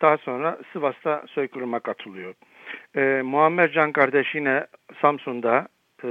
daha 0.00 0.18
sonra 0.18 0.58
Sivas'ta 0.72 1.24
soykırıma 1.28 1.80
katılıyor. 1.80 2.34
E, 2.96 3.22
Muammer 3.22 3.72
Can 3.72 3.92
kardeş 3.92 4.34
yine 4.34 4.66
Samsun'da 5.00 5.68
e, 6.04 6.08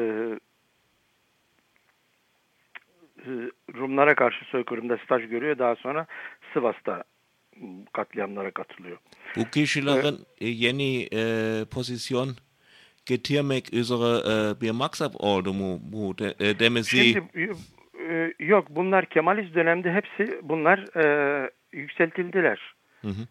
Rumlara 3.73 4.15
karşı 4.15 4.45
soykırımda 4.45 4.97
staj 4.97 5.29
görüyor. 5.29 5.57
Daha 5.57 5.75
sonra 5.75 6.05
Sivas'ta 6.53 7.03
katliamlara 7.93 8.51
katılıyor. 8.51 8.97
Bu 9.35 9.49
kişilerin 9.49 10.19
e, 10.41 10.47
yeni 10.47 11.07
e, 11.13 11.21
pozisyon 11.65 12.27
getirmek 13.05 13.73
üzere 13.73 14.19
e, 14.31 14.61
bir 14.61 14.71
maksat 14.71 15.15
oldu 15.19 15.53
mu 15.53 15.79
bu 15.81 16.17
de, 16.17 16.35
e, 16.39 16.59
demesi 16.59 16.97
Şimdi 16.97 17.51
e, 18.09 18.33
yok 18.39 18.67
bunlar 18.69 19.05
Kemalist 19.05 19.55
dönemde 19.55 19.93
hepsi 19.93 20.39
bunlar 20.43 20.97
e, 21.03 21.49
yükseltildiler. 21.71 22.75
Hı 23.01 23.07
hı. 23.07 23.27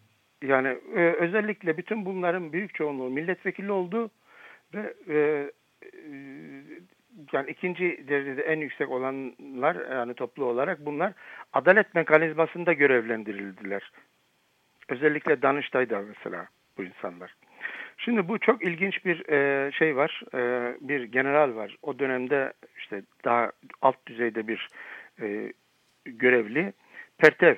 Yani 0.47 0.67
e, 0.95 0.99
özellikle 0.99 1.77
bütün 1.77 2.05
bunların 2.05 2.53
büyük 2.53 2.75
çoğunluğu 2.75 3.09
milletvekili 3.09 3.71
oldu 3.71 4.09
ve 4.73 4.93
e, 5.07 5.15
e, 5.15 5.91
yani 7.33 7.51
ikinci 7.51 8.05
derecede 8.07 8.41
en 8.41 8.59
yüksek 8.59 8.89
olanlar 8.89 9.95
yani 9.95 10.13
toplu 10.13 10.45
olarak 10.45 10.85
bunlar 10.85 11.13
adalet 11.53 11.95
mekanizmasında 11.95 12.73
görevlendirildiler. 12.73 13.91
Özellikle 14.89 15.41
Danıştay'da 15.41 16.01
mesela 16.01 16.47
bu 16.77 16.83
insanlar. 16.83 17.35
Şimdi 18.05 18.27
bu 18.27 18.39
çok 18.39 18.63
ilginç 18.63 19.05
bir 19.05 19.29
e, 19.29 19.71
şey 19.71 19.95
var. 19.95 20.21
E, 20.33 20.75
bir 20.81 21.03
general 21.03 21.55
var. 21.55 21.77
O 21.81 21.99
dönemde 21.99 22.53
işte 22.77 23.01
daha 23.25 23.51
alt 23.81 24.05
düzeyde 24.07 24.47
bir 24.47 24.67
e, 25.21 25.53
görevli. 26.05 26.73
Pertev. 27.17 27.55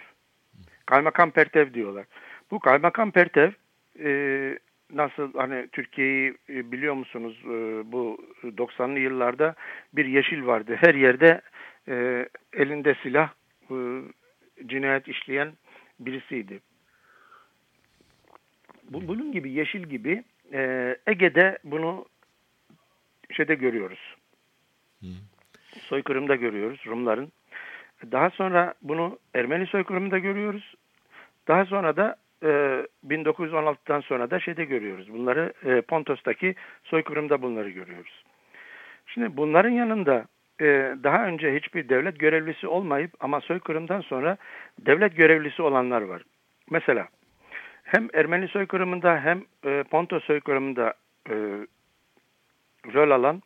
Kaymakam 0.86 1.32
Pertev 1.32 1.74
diyorlar. 1.74 2.06
Bu 2.52 2.60
Kaymakam 2.60 3.12
Pertev 3.12 3.52
e, 4.00 4.10
nasıl 4.94 5.34
hani 5.34 5.68
Türkiye'yi 5.72 6.34
e, 6.50 6.72
biliyor 6.72 6.94
musunuz 6.94 7.42
e, 7.46 7.92
bu 7.92 8.18
90'lı 8.44 9.00
yıllarda 9.00 9.56
bir 9.94 10.06
yeşil 10.06 10.46
vardı. 10.46 10.76
Her 10.80 10.96
yerde 10.96 11.42
e, 11.88 12.28
elinde 12.54 12.96
silah 13.04 13.34
e, 13.72 13.76
cinayet 14.66 15.08
işleyen 15.08 15.54
birisiydi. 16.00 16.60
Bu, 18.90 19.08
bunun 19.08 19.32
gibi 19.32 19.52
yeşil 19.52 19.84
gibi 19.84 20.24
e, 20.54 20.96
Ege'de 21.08 21.58
bunu 21.64 22.06
şeyde 23.32 23.56
görüyoruz. 23.56 24.16
Soykırımda 25.80 26.36
görüyoruz 26.36 26.84
Rumların. 26.88 27.32
Daha 28.12 28.30
sonra 28.30 28.74
bunu 28.82 29.20
Ermeni 29.36 29.68
soykırımında 29.68 30.20
görüyoruz. 30.20 30.76
Daha 31.48 31.66
sonra 31.66 31.96
da 31.98 32.16
e, 32.44 32.48
1916'dan 33.08 34.02
sonra 34.02 34.32
da 34.32 34.40
şeyde 34.40 34.66
görüyoruz. 34.66 35.14
Bunları 35.14 35.54
e, 35.66 35.82
Pontos'taki 35.82 36.56
soykırımda 36.84 37.42
bunları 37.42 37.70
görüyoruz. 37.70 38.24
Şimdi 39.06 39.38
bunların 39.38 39.70
yanında 39.70 40.26
e, 40.62 40.66
daha 41.04 41.26
önce 41.26 41.56
hiçbir 41.56 41.90
devlet 41.90 42.20
görevlisi 42.20 42.68
olmayıp 42.68 43.12
ama 43.20 43.42
soykırımdan 43.42 44.02
sonra 44.02 44.38
devlet 44.80 45.18
görevlisi 45.18 45.62
olanlar 45.62 46.02
var. 46.02 46.22
Mesela 46.70 47.08
hem 47.94 48.10
Ermeni 48.14 48.48
soykırımında 48.48 49.20
hem 49.20 49.44
e, 49.66 49.84
Pontos 49.84 50.24
soykırımında 50.24 50.94
e, 51.30 51.34
rol 52.94 53.12
alan 53.12 53.42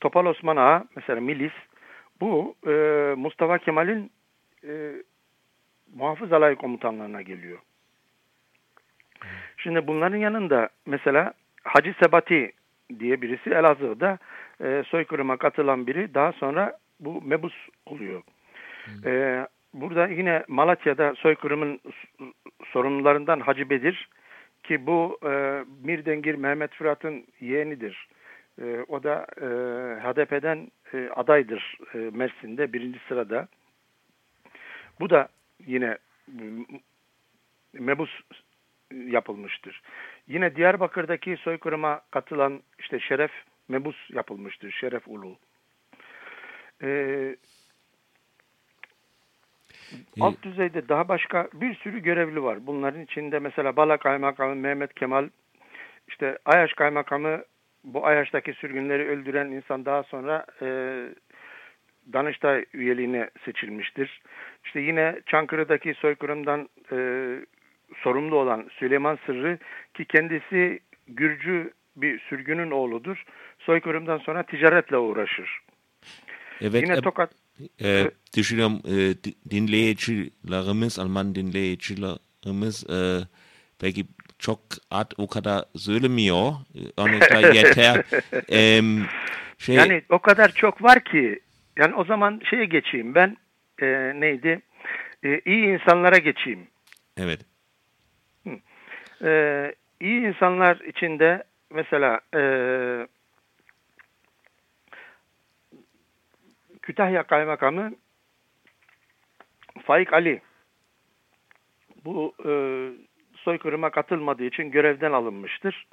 Topal 0.00 0.26
Osman 0.26 0.56
Ağa 0.56 0.84
mesela 0.96 1.20
milis 1.20 1.52
bu 2.20 2.54
e, 2.66 2.70
Mustafa 3.16 3.58
Kemal'in 3.58 4.10
e, 4.64 4.92
muhafız 5.94 6.32
alay 6.32 6.54
komutanlarına 6.54 7.22
geliyor. 7.22 7.58
Şimdi 9.56 9.86
bunların 9.86 10.16
yanında 10.16 10.68
mesela 10.86 11.32
Hacı 11.64 11.94
Sebati 12.02 12.52
diye 12.98 13.22
birisi 13.22 13.50
Elazığ'da 13.50 14.18
e, 14.60 14.82
soykırıma 14.86 15.36
katılan 15.36 15.86
biri 15.86 16.14
daha 16.14 16.32
sonra 16.32 16.78
bu 17.00 17.22
mebus 17.22 17.68
oluyor. 17.86 18.22
E, 19.04 19.46
burada 19.74 20.06
yine 20.06 20.44
Malatya'da 20.48 21.14
soykırımın 21.14 21.80
sorumlularından 22.72 23.40
Hacı 23.40 23.70
Bedir 23.70 24.08
ki 24.62 24.86
bu 24.86 25.18
e, 25.22 25.64
Mirdengir 25.84 26.34
Mehmet 26.34 26.74
Fırat'ın 26.74 27.26
yeğenidir. 27.40 28.08
E, 28.62 28.84
o 28.88 29.02
da 29.02 29.26
e, 29.36 29.46
HDP'den 30.00 30.70
e, 30.92 31.08
adaydır 31.16 31.78
e, 31.94 31.98
Mersin'de 31.98 32.72
birinci 32.72 32.98
sırada. 33.08 33.48
Bu 35.00 35.10
da 35.10 35.28
yine 35.66 35.98
mebus 37.72 38.20
yapılmıştır. 38.92 39.82
Yine 40.26 40.56
Diyarbakır'daki 40.56 41.36
soykırıma 41.36 42.00
katılan 42.10 42.62
işte 42.78 43.00
Şeref 43.00 43.30
Mebus 43.68 44.10
yapılmıştır. 44.10 44.70
Şeref 44.70 45.08
Ulu. 45.08 45.38
Ee, 46.82 47.36
alt 50.20 50.42
düzeyde 50.42 50.88
daha 50.88 51.08
başka 51.08 51.48
bir 51.54 51.74
sürü 51.74 52.02
görevli 52.02 52.42
var. 52.42 52.66
Bunların 52.66 53.02
içinde 53.02 53.38
mesela 53.38 53.76
Bala 53.76 53.96
Kaymakamı 53.96 54.54
Mehmet 54.54 54.94
Kemal, 54.94 55.28
işte 56.08 56.38
Ayaş 56.44 56.72
Kaymakamı 56.72 57.42
bu 57.84 58.06
Ayaş'taki 58.06 58.52
sürgünleri 58.52 59.08
öldüren 59.08 59.46
insan 59.46 59.84
daha 59.84 60.02
sonra 60.02 60.46
e, 60.62 60.68
Danıştay 62.12 62.64
üyeliğine 62.72 63.30
seçilmiştir. 63.44 64.22
İşte 64.64 64.80
yine 64.80 65.20
Çankırı'daki 65.26 65.94
soykırımdan 65.94 66.68
e, 66.92 66.96
sorumlu 67.96 68.36
olan 68.36 68.68
Süleyman 68.78 69.18
Sırrı 69.26 69.58
ki 69.94 70.04
kendisi 70.04 70.80
Gürcü 71.08 71.72
bir 71.96 72.18
sürgünün 72.18 72.70
oğludur. 72.70 73.24
Soykırımdan 73.58 74.18
sonra 74.18 74.42
ticaretle 74.42 74.96
uğraşır. 74.96 75.60
Evet, 76.60 76.82
Yine 76.82 76.92
e, 76.92 77.00
Tokat 77.00 77.30
e, 77.82 78.10
düşünüyorum 78.36 78.80
e, 78.84 78.92
di- 79.24 79.50
dinleyicilerimiz, 79.50 80.98
Alman 80.98 81.34
dinleyicilerimiz 81.34 82.84
e, 82.90 83.20
belki 83.82 84.04
çok 84.38 84.60
ad 84.90 85.10
o 85.18 85.26
kadar 85.26 85.64
söylemiyor. 85.76 86.52
E, 86.74 87.02
Örnekler 87.02 87.54
yeter. 87.54 88.04
Em, 88.48 89.06
şey, 89.58 89.74
yani 89.76 90.02
o 90.08 90.18
kadar 90.18 90.52
çok 90.52 90.82
var 90.82 91.04
ki 91.04 91.40
yani 91.78 91.94
o 91.94 92.04
zaman 92.04 92.40
şeye 92.50 92.64
geçeyim 92.64 93.14
ben 93.14 93.36
e, 93.82 93.86
neydi 94.20 94.62
e, 95.24 95.40
iyi 95.44 95.66
insanlara 95.66 96.18
geçeyim. 96.18 96.66
evet. 97.16 97.40
Ee, 99.24 99.74
iyi 100.00 100.20
insanlar 100.20 100.76
içinde 100.80 101.44
mesela 101.70 102.20
e, 102.34 102.40
Kütahya 106.84 107.22
Kaymakamı 107.22 107.92
Faik 109.82 110.12
Ali 110.12 110.40
bu 112.04 112.34
e, 112.46 112.52
soykırıma 113.36 113.90
katılmadığı 113.90 114.44
için 114.44 114.70
görevden 114.70 115.12
alınmıştır. 115.12 115.86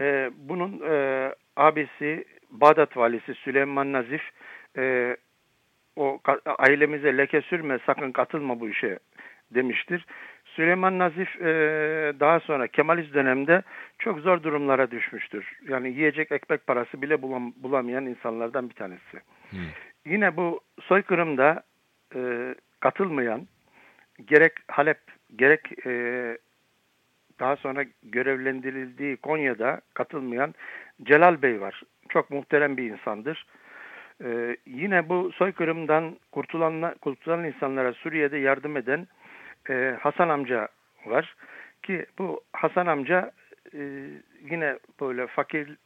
E, 0.00 0.30
bunun 0.36 0.80
e, 0.90 1.34
abisi 1.56 2.24
Bağdat 2.50 2.96
valisi 2.96 3.34
Süleyman 3.34 3.92
Nazif 3.92 4.22
e, 4.78 5.16
o 5.96 6.20
ailemize 6.58 7.16
leke 7.16 7.40
sürme 7.40 7.78
sakın 7.86 8.12
katılma 8.12 8.60
bu 8.60 8.68
işe 8.68 8.98
demiştir. 9.50 10.06
Süleyman 10.44 10.98
Nazif 10.98 11.40
e, 11.40 11.46
daha 12.20 12.40
sonra 12.40 12.66
Kemalist 12.66 13.14
dönemde 13.14 13.62
çok 13.98 14.18
zor 14.18 14.42
durumlara 14.42 14.90
düşmüştür. 14.90 15.52
Yani 15.68 15.88
yiyecek 15.88 16.32
ekmek 16.32 16.66
parası 16.66 17.02
bile 17.02 17.22
bulam, 17.22 17.52
bulamayan 17.56 18.06
insanlardan 18.06 18.68
bir 18.68 18.74
tanesi. 18.74 19.20
Yine 20.06 20.36
bu 20.36 20.60
soykırımda 20.80 21.62
e, 22.14 22.54
katılmayan 22.80 23.48
gerek 24.26 24.52
Halep 24.68 24.98
gerek 25.36 25.86
e, 25.86 26.38
daha 27.40 27.56
sonra 27.56 27.84
görevlendirildiği 28.02 29.16
Konya'da 29.16 29.80
katılmayan 29.94 30.54
Celal 31.02 31.42
Bey 31.42 31.60
var. 31.60 31.82
Çok 32.08 32.30
muhterem 32.30 32.76
bir 32.76 32.90
insandır. 32.90 33.46
Ee, 34.24 34.56
yine 34.66 35.08
bu 35.08 35.32
soykırımdan 35.32 36.16
kurtulan, 36.32 36.94
kurtulan 37.00 37.44
insanlara 37.44 37.92
Suriye'de 37.92 38.38
yardım 38.38 38.76
eden 38.76 39.06
e, 39.70 39.96
Hasan 40.00 40.28
amca 40.28 40.68
var. 41.06 41.36
Ki 41.82 42.06
bu 42.18 42.40
Hasan 42.52 42.86
amca 42.86 43.32
e, 43.74 43.80
yine 44.50 44.78
böyle 45.00 45.26
fakir 45.26 45.76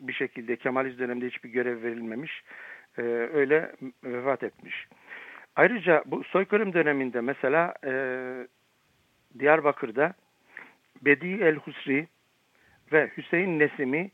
bir 0.00 0.12
şekilde 0.12 0.56
Kemaliz 0.56 0.98
döneminde 0.98 1.26
hiçbir 1.26 1.50
görev 1.50 1.82
verilmemiş. 1.82 2.42
E, 2.98 3.02
öyle 3.32 3.72
vefat 4.04 4.42
etmiş. 4.42 4.86
Ayrıca 5.56 6.02
bu 6.06 6.24
soykırım 6.24 6.72
döneminde 6.72 7.20
mesela 7.20 7.74
e, 7.84 7.92
Diyarbakır'da 9.38 10.14
Bedi 11.02 11.38
El 11.42 11.56
Husri 11.56 12.08
ve 12.92 13.10
Hüseyin 13.16 13.58
Nesimi 13.58 14.10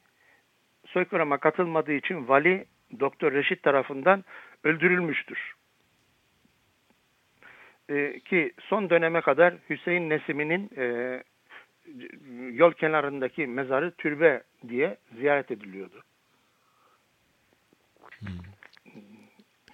soykırıma 0.87 1.38
katılmadığı 1.38 1.93
için 1.93 2.29
vali 2.29 2.67
Doktor 3.01 3.33
Reşit 3.33 3.62
tarafından 3.62 4.25
öldürülmüştür. 4.64 5.55
Ee, 7.91 8.21
ki 8.21 8.53
son 8.61 8.91
döneme 8.91 9.21
kadar 9.21 9.55
Hüseyin 9.71 10.11
Nesimi'nin 10.11 10.71
e, 10.77 11.23
yol 12.53 12.73
kenarındaki 12.73 13.47
mezarı 13.47 13.91
türbe 13.91 14.43
diye 14.69 14.97
ziyaret 15.17 15.51
ediliyordu. 15.51 16.03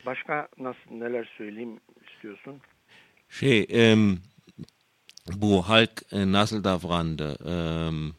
Başka 0.06 0.48
nasıl 0.58 0.90
neler 0.90 1.32
söyleyeyim 1.38 1.80
istiyorsun? 2.10 2.60
Şey, 3.28 3.66
em, 3.68 4.16
bu 5.32 5.62
halk 5.62 6.02
e, 6.12 6.32
nasıl 6.32 6.64
davrandı? 6.64 7.36
Em, 7.48 8.12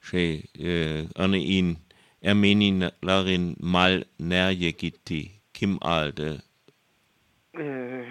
şey, 0.00 0.42
e, 0.58 0.70
örneğin 1.16 1.78
Ermenilerin 2.24 3.56
mal 3.60 4.02
nereye 4.20 4.70
gitti? 4.70 5.22
Kim 5.54 5.78
aldı? 5.80 6.42
Ee, 7.58 8.04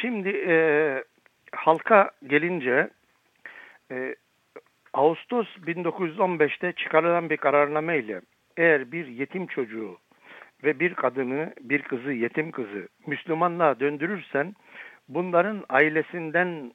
şimdi 0.00 0.28
e, 0.28 0.54
halka 1.52 2.10
gelince 2.26 2.90
e, 3.90 4.14
Ağustos 4.92 5.46
1915'te 5.66 6.72
çıkarılan 6.72 7.30
bir 7.30 7.36
kararname 7.36 7.98
ile 7.98 8.20
eğer 8.56 8.92
bir 8.92 9.06
yetim 9.06 9.46
çocuğu 9.46 9.98
ve 10.64 10.80
bir 10.80 10.94
kadını, 10.94 11.54
bir 11.60 11.82
kızı, 11.82 12.12
yetim 12.12 12.50
kızı 12.50 12.88
Müslümanlığa 13.06 13.80
döndürürsen 13.80 14.54
bunların 15.08 15.64
ailesinden 15.68 16.72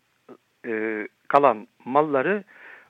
e, 0.68 1.08
kalan 1.28 1.68
malları 1.86 2.44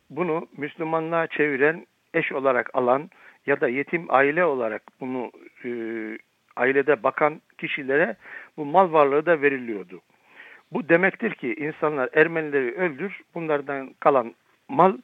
bunu 0.10 0.48
Müslümanlığa 0.58 1.28
çeviren, 1.28 1.86
eş 2.14 2.32
olarak 2.32 2.70
alan 2.74 3.10
ya 3.46 3.62
da 3.62 3.68
yetim 3.68 4.06
aile 4.10 4.46
olarak 4.46 4.84
bunu 5.00 5.32
e, 5.66 5.70
ailede 6.56 7.04
bakan 7.04 7.42
kişilere 7.58 8.16
bu 8.58 8.66
mal 8.66 8.94
varlığı 8.94 9.26
da 9.26 9.42
veriliyordu. 9.42 10.02
Bu 10.72 10.90
demektir 10.90 11.34
ki 11.34 11.54
insanlar 11.54 12.10
Ermenileri 12.14 12.76
öldür, 12.76 13.22
bunlardan 13.36 13.94
kalan 14.00 14.36
mal 14.70 14.98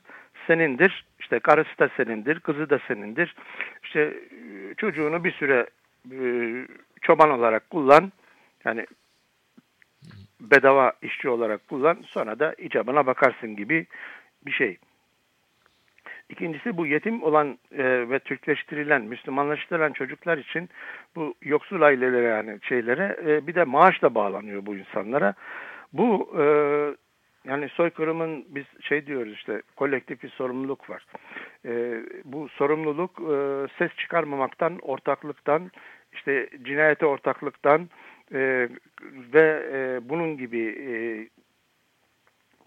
senindir. 0.48 1.06
İşte 1.20 1.40
karısı 1.40 1.80
da 1.80 1.90
senindir, 1.98 2.40
kızı 2.40 2.70
da 2.70 2.80
senindir. 2.88 3.36
İşte 3.84 4.00
e, 4.02 4.74
çocuğunu 4.78 5.24
bir 5.24 5.32
süre 5.32 5.66
e, 6.12 6.22
çoban 7.02 7.30
olarak 7.30 7.70
kullan. 7.70 8.12
Yani 8.66 8.86
bedava 10.40 10.94
işçi 11.02 11.30
olarak 11.30 11.68
kullan. 11.68 11.98
Sonra 12.08 12.40
da 12.40 12.54
icabına 12.54 13.06
bakarsın 13.06 13.56
gibi 13.56 13.86
bir 14.46 14.52
şey. 14.52 14.78
İkincisi 16.30 16.78
bu 16.78 16.88
yetim 16.88 17.24
olan 17.24 17.60
e, 17.72 18.10
ve 18.10 18.20
Türkleştirilen, 18.20 19.02
Müslümanlaştırılan 19.02 19.92
çocuklar 19.92 20.38
için 20.38 20.70
bu 21.16 21.34
yoksul 21.42 21.82
ailelere 21.82 22.28
yani 22.28 22.60
şeylere 22.62 23.18
e, 23.26 23.48
bir 23.48 23.56
de 23.56 23.64
maaş 23.64 24.02
da 24.02 24.16
bağlanıyor 24.16 24.66
bu 24.66 24.76
insanlara. 24.76 25.34
Bu 25.94 26.34
e, 26.40 26.44
yani 27.46 27.70
soykırımın 27.70 28.46
biz 28.50 28.66
şey 28.82 29.06
diyoruz 29.06 29.34
işte 29.34 29.62
kolektif 29.76 30.24
bir 30.24 30.30
sorumluluk 30.30 30.90
var. 30.90 31.06
E, 31.66 32.04
bu 32.26 32.50
sorumluluk 32.50 33.12
e, 33.20 33.68
ses 33.78 33.98
çıkarmamaktan, 33.98 34.80
ortaklıktan, 34.80 35.72
işte 36.14 36.50
cinayete 36.64 37.06
ortaklıktan 37.06 37.90
e, 38.34 38.70
ve 39.34 39.70
e, 39.74 40.10
bunun 40.10 40.38
gibi 40.38 40.60
e, 40.60 40.94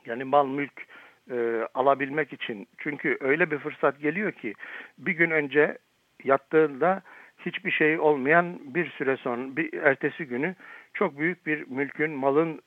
yani 0.06 0.24
mal 0.24 0.46
mülk 0.46 0.86
e, 1.30 1.68
alabilmek 1.74 2.32
için. 2.32 2.66
Çünkü 2.78 3.18
öyle 3.20 3.50
bir 3.50 3.58
fırsat 3.58 4.00
geliyor 4.00 4.32
ki 4.32 4.54
bir 4.98 5.12
gün 5.12 5.30
önce 5.30 5.78
yattığında 6.24 7.02
hiçbir 7.38 7.70
şey 7.70 7.98
olmayan 7.98 8.58
bir 8.74 8.90
süre 8.90 9.16
sonra 9.16 9.56
bir 9.56 9.72
ertesi 9.72 10.24
günü 10.24 10.54
çok 10.94 11.18
büyük 11.18 11.46
bir 11.46 11.68
mülkün, 11.68 12.10
malın 12.10 12.62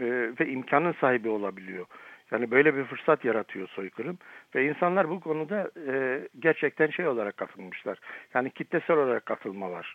e, 0.00 0.06
ve 0.40 0.46
imkanın 0.46 0.94
sahibi 1.00 1.28
olabiliyor. 1.28 1.86
Yani 2.32 2.50
böyle 2.50 2.76
bir 2.76 2.84
fırsat 2.84 3.24
yaratıyor 3.24 3.68
soykırım 3.68 4.18
ve 4.54 4.68
insanlar 4.68 5.10
bu 5.10 5.20
konuda 5.20 5.70
e, 5.88 6.20
gerçekten 6.38 6.90
şey 6.90 7.08
olarak 7.08 7.36
katılmışlar. 7.36 7.98
Yani 8.34 8.50
kitlesel 8.50 8.96
olarak 8.96 9.26
katılmalar. 9.26 9.94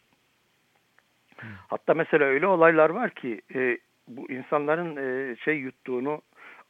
Hatta 1.68 1.94
mesela 1.94 2.26
öyle 2.26 2.48
olaylar 2.48 2.90
var 2.90 3.10
ki 3.10 3.42
e, 3.56 3.78
bu 4.08 4.32
insanların 4.32 4.96
e, 4.96 5.36
şey 5.36 5.58
yuttuğunu, 5.58 6.22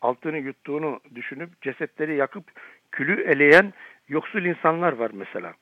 altını 0.01 0.37
yuttuğunu 0.37 0.99
düşünüp 1.15 1.61
cesetleri 1.61 2.15
yakıp 2.15 2.43
külü 2.91 3.23
eleyen 3.23 3.73
yoksul 4.07 4.41
insanlar 4.41 4.93
var 4.93 5.11
mesela. 5.13 5.53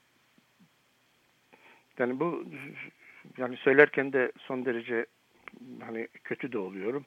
Yani 2.00 2.20
bu 2.20 2.46
yani 3.38 3.58
söylerken 3.58 4.14
de 4.14 4.32
son 4.38 4.66
derece 4.66 5.06
hani 5.86 6.08
kötü 6.24 6.52
de 6.52 6.58
oluyorum 6.58 7.06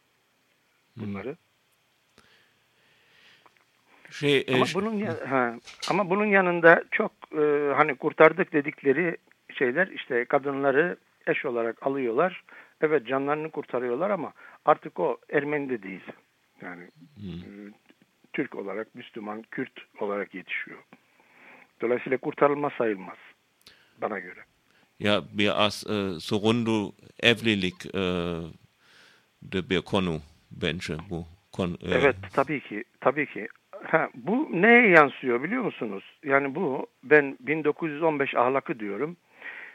bunları. 0.96 1.36
Şey, 4.10 4.38
e, 4.48 4.54
Ama 4.54 4.66
bunun 4.74 4.92
ya- 4.94 5.30
ha, 5.30 5.54
ama 5.90 6.10
bunun 6.10 6.26
yanında 6.26 6.84
çok 6.90 7.12
e, 7.32 7.72
hani 7.76 7.94
kurtardık 7.94 8.52
dedikleri 8.52 9.16
şeyler 9.54 9.86
işte 9.86 10.24
kadınları 10.24 10.96
eş 11.26 11.44
olarak 11.44 11.86
alıyorlar. 11.86 12.44
Evet 12.80 13.06
canlarını 13.06 13.50
kurtarıyorlar 13.50 14.10
ama 14.10 14.32
artık 14.64 15.00
o 15.00 15.18
Ermeni 15.30 15.68
de 15.68 15.82
değil. 15.82 16.04
Yani 16.62 16.84
e, 17.18 17.46
Türk 18.32 18.54
olarak, 18.54 18.94
Müslüman, 18.94 19.42
Kürt 19.50 19.72
olarak 20.00 20.34
yetişiyor. 20.34 20.78
Dolayısıyla 21.80 22.18
kurtarılma 22.18 22.70
sayılmaz 22.78 23.16
bana 24.02 24.18
göre. 24.18 24.40
ja, 24.98 25.22
bir 25.32 25.66
as 25.66 25.86
e, 25.86 26.20
sorundu 26.20 26.92
evlilik 27.22 27.86
e, 27.86 28.00
de 29.42 29.70
bir 29.70 29.80
konu 29.80 30.20
bence 30.50 30.96
bu. 31.10 31.26
Kon, 31.52 31.70
e, 31.70 31.94
Evet 31.94 32.16
tabii 32.32 32.60
ki 32.60 32.84
tabii 33.00 33.26
ki. 33.26 33.48
Ha, 33.84 34.08
bu 34.14 34.48
neye 34.52 34.88
yansıyor 34.88 35.42
biliyor 35.42 35.62
musunuz? 35.62 36.18
Yani 36.24 36.54
bu 36.54 36.86
ben 37.02 37.36
1915 37.40 38.34
ahlakı 38.34 38.80
diyorum. 38.80 39.16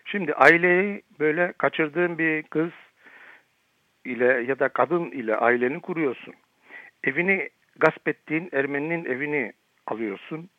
Şimdi 0.05 0.33
aileyi 0.33 1.01
böyle 1.19 1.53
kaçırdığın 1.57 2.17
bir 2.17 2.43
kız 2.43 2.71
ile 4.05 4.43
ya 4.47 4.59
da 4.59 4.69
kadın 4.69 5.11
ile 5.11 5.35
aileni 5.35 5.79
kuruyorsun. 5.81 6.33
Evini 7.03 7.49
gasp 7.79 8.07
ettiğin 8.07 8.49
Ermeninin 8.53 9.05
evini 9.05 9.53
alıyorsun. 9.87 10.49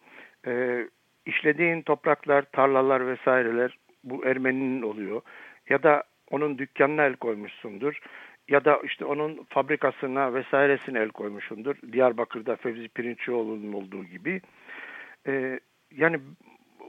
Ee, 0.47 0.89
işlediğin 1.27 1.83
topraklar, 1.83 2.43
tarlalar 2.43 3.07
vesaireler 3.07 3.79
bu 4.05 4.27
Ermeninin 4.27 4.83
oluyor. 4.83 5.23
Ya 5.69 5.83
da 5.83 6.03
onun 6.31 6.59
dükkanına 6.59 7.05
el 7.05 7.17
koymuşsundur. 7.17 8.01
Ya 8.49 8.65
da 8.65 8.81
işte 8.85 9.05
onun 9.05 9.45
fabrikasına 9.49 10.35
vesairesine 10.35 10.99
el 10.99 11.09
koymuşsundur. 11.09 11.77
Diyarbakır'da 11.93 12.57
Fevzi 12.57 12.89
Pirinçoğlu'nun 12.89 13.73
olduğu 13.73 14.05
gibi. 14.05 14.41
Ee, 15.27 15.61
yani 15.97 16.21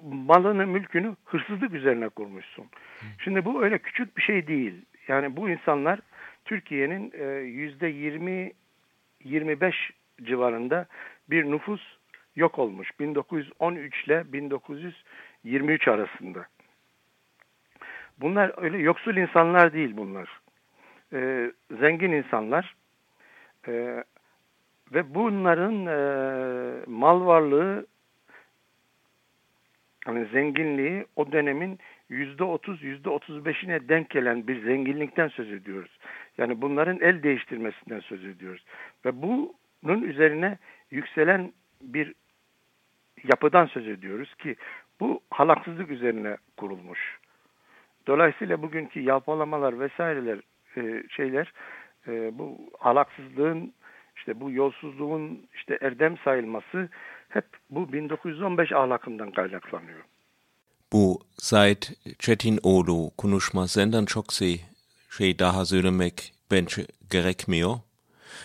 malını, 0.03 0.67
mülkünü 0.67 1.15
hırsızlık 1.25 1.73
üzerine 1.73 2.09
kurmuşsun. 2.09 2.65
Şimdi 3.23 3.45
bu 3.45 3.63
öyle 3.63 3.77
küçük 3.77 4.17
bir 4.17 4.21
şey 4.21 4.47
değil. 4.47 4.73
Yani 5.07 5.35
bu 5.37 5.49
insanlar 5.49 5.99
Türkiye'nin 6.45 7.11
e, 7.13 7.25
yüzde 7.41 7.91
20-25 9.23 9.73
civarında 10.23 10.85
bir 11.29 11.45
nüfus 11.51 11.81
yok 12.35 12.59
olmuş. 12.59 12.99
1913 12.99 14.07
ile 14.07 14.33
1923 14.33 15.87
arasında. 15.87 16.45
Bunlar 18.17 18.63
öyle 18.63 18.77
yoksul 18.77 19.15
insanlar 19.15 19.73
değil 19.73 19.97
bunlar. 19.97 20.44
Ee, 21.13 21.51
zengin 21.79 22.11
insanlar. 22.11 22.75
Ee, 23.67 24.03
ve 24.93 25.15
bunların 25.15 25.85
e, 25.85 26.85
mal 26.87 27.25
varlığı 27.25 27.85
hani 30.05 30.25
zenginliği 30.25 31.05
o 31.15 31.31
dönemin 31.31 31.79
yüzde 32.09 32.43
otuz, 32.43 32.83
yüzde 32.83 33.09
otuz 33.09 33.45
beşine 33.45 33.89
denk 33.89 34.09
gelen 34.09 34.47
bir 34.47 34.61
zenginlikten 34.63 35.27
söz 35.27 35.51
ediyoruz. 35.51 35.99
Yani 36.37 36.61
bunların 36.61 36.99
el 36.99 37.23
değiştirmesinden 37.23 37.99
söz 37.99 38.25
ediyoruz. 38.25 38.65
Ve 39.05 39.21
bunun 39.21 40.01
üzerine 40.01 40.57
yükselen 40.91 41.53
bir 41.81 42.13
yapıdan 43.23 43.65
söz 43.65 43.87
ediyoruz 43.87 44.35
ki 44.35 44.55
bu 44.99 45.21
halaksızlık 45.29 45.91
üzerine 45.91 46.37
kurulmuş. 46.57 47.19
Dolayısıyla 48.07 48.61
bugünkü 48.61 48.99
yalpalamalar 48.99 49.79
vesaireler 49.79 50.39
e, 50.77 51.03
şeyler 51.09 51.53
e, 52.07 52.39
bu 52.39 52.57
halaksızlığın 52.79 53.73
işte 54.15 54.39
bu 54.39 54.51
yolsuzluğun 54.51 55.47
işte 55.55 55.77
erdem 55.81 56.17
sayılması 56.23 56.89
hep 57.29 57.45
bu 57.69 57.93
1915 57.93 58.71
ahlakından 58.71 59.31
kaynaklanıyor. 59.31 60.03
Bu 60.93 61.21
seit 61.37 61.91
Çetin 62.19 62.59
Oğlu 62.63 63.11
konuşmasından 63.17 64.05
çok 64.05 64.33
şey, 64.33 64.65
şey 65.17 65.39
daha 65.39 65.65
söylemek 65.65 66.33
bence 66.51 66.85
gerekmiyor. 67.11 67.75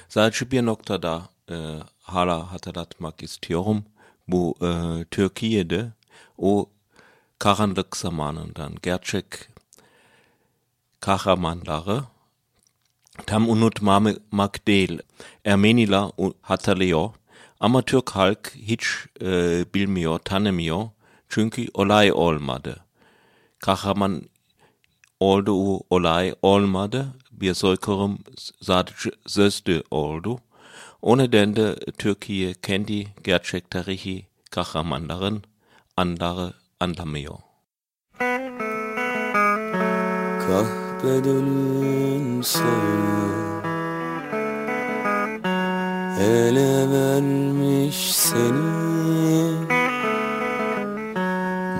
Sadece 0.09 0.51
bir 0.51 0.67
noktada 0.67 1.23
e, 1.51 1.57
hala 2.03 2.53
hatırlatmak 2.53 3.23
istiyorum. 3.23 3.85
Bu 4.29 4.55
e, 4.63 4.69
Türkiye'de 5.05 5.85
o 6.39 6.71
karanlık 7.39 7.97
zamanından 7.97 8.73
gerçek 8.83 9.25
kahramanları 11.01 12.01
tam 13.27 13.49
unutmamak 13.49 14.67
değil 14.67 14.99
Ermeniler 15.45 16.05
hatırlıyor 16.43 17.11
ama 17.61 17.83
Türk 17.83 18.11
halk 18.11 18.53
hiç 18.55 18.87
e, 19.23 19.65
bilmiyor, 19.75 20.19
tanımıyor 20.19 20.89
çünkü 21.29 21.67
olay 21.75 22.13
olmadı. 22.13 22.77
Kahraman 23.59 24.23
oldu 25.21 25.81
olay 25.91 26.35
olmadı, 26.43 27.07
bir 27.33 27.55
soykırım 27.55 28.19
sadece 28.63 29.11
sözlü 29.27 29.83
oldu. 29.91 30.39
O 31.03 31.19
nedenle 31.19 31.77
Türkiye 31.77 32.55
kendi 32.55 33.07
gerçek 33.25 33.71
tarihi 33.71 34.27
kahramanların 34.51 35.43
andere 35.97 36.53
anlamıyor. 36.81 37.35
Kahpedülün 41.01 42.43
soyu 42.43 43.31
Ele 46.21 46.93
vermiş 46.93 48.15
seni. 48.15 49.51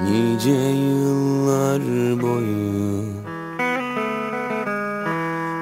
Nice 0.05 0.51
yıllar 0.51 1.83
boyu 2.23 3.05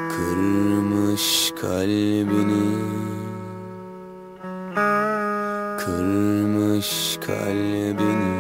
Kırmış 0.09 1.53
kalbini. 1.61 2.79
Kırmış 5.79 7.19
kalbini 7.27 8.39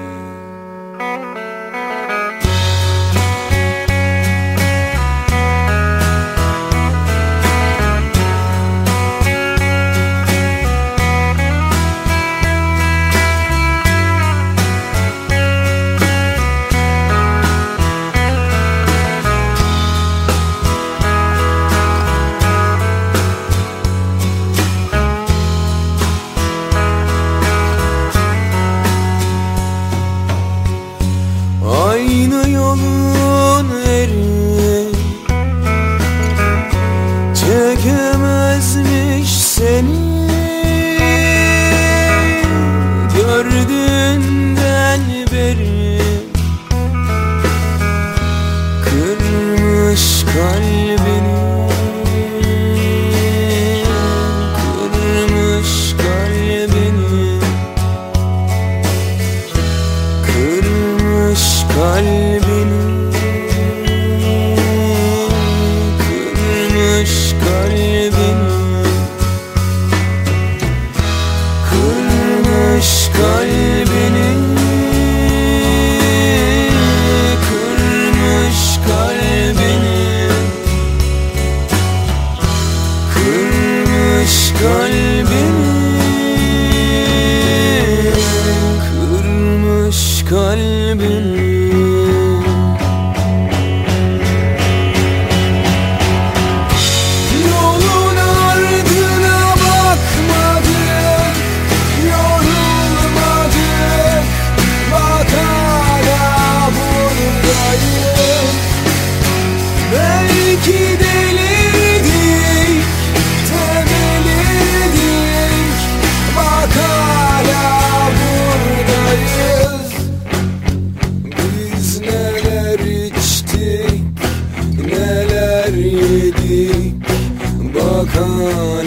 Oh. 128.40 128.77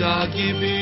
Sevda 0.00 0.26
gibi 0.36 0.79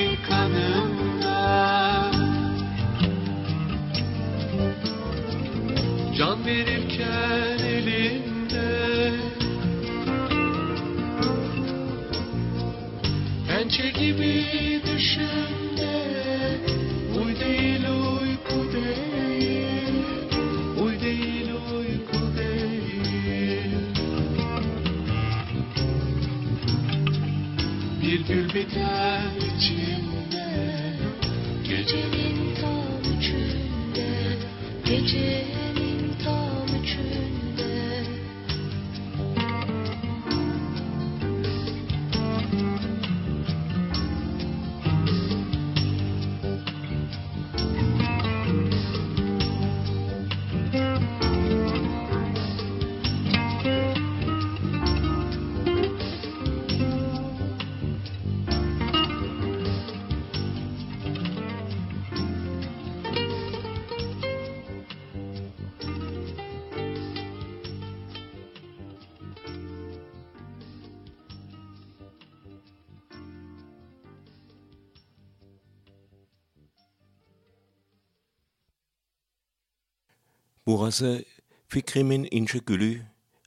Burası 80.89 81.25
Fikrimin 81.69 82.29
İnce 82.31 82.59
Gülü, 82.59 83.03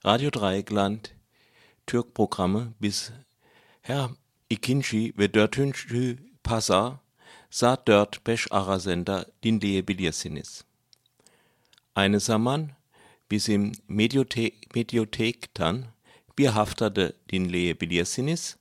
Radyo 0.06 0.32
Dreieckland, 0.32 0.98
Türk 1.86 2.14
programı 2.14 2.72
biz 2.82 3.10
her 3.82 4.10
ikinci 4.50 5.12
ve 5.18 5.34
dördüncü 5.34 6.18
pazar 6.44 6.92
saat 7.50 7.88
dört 7.88 8.26
beş 8.26 8.46
arasında 8.50 9.26
dinleyebilirsiniz. 9.42 10.64
Aynı 11.94 12.20
zaman 12.20 12.68
bizim 13.30 13.72
Mediote 13.88 14.50
Mediotek'tan 14.74 15.84
bir 16.38 16.46
haftada 16.46 17.12
dinleyebilirsiniz. 17.32 18.56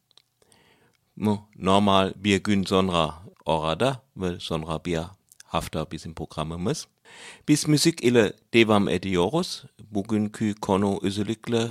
Normal 1.56 2.14
bir 2.16 2.44
gün 2.44 2.64
sonra 2.64 3.14
orada 3.46 4.04
ve 4.18 4.40
sonra 4.40 4.86
bir 4.86 5.00
hafta 5.44 5.92
bizim 5.92 6.14
programımız. 6.14 6.88
Biz 7.48 7.68
müzik 7.68 8.04
ile 8.04 8.34
devam 8.54 8.90
ediyoruz. 8.90 9.64
Bugünkü 9.92 10.56
konu 10.56 11.00
özellikle 11.02 11.68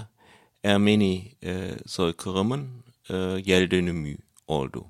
Ermeni 0.64 1.32
e, 1.44 1.70
soykırımın 1.86 2.68
e, 3.10 3.14
yıl 3.44 3.70
dönümü 3.70 4.16
oldu. 4.46 4.86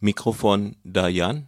Mikrofon 0.00 0.74
Dayan, 0.84 1.42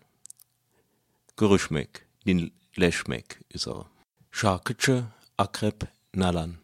görüşmek, 1.37 1.89
dinleşmek 2.27 3.25
üzere. 3.55 3.85
Şarkıcı 4.33 5.05
Akrep 5.39 5.83
Nalan. 6.15 6.55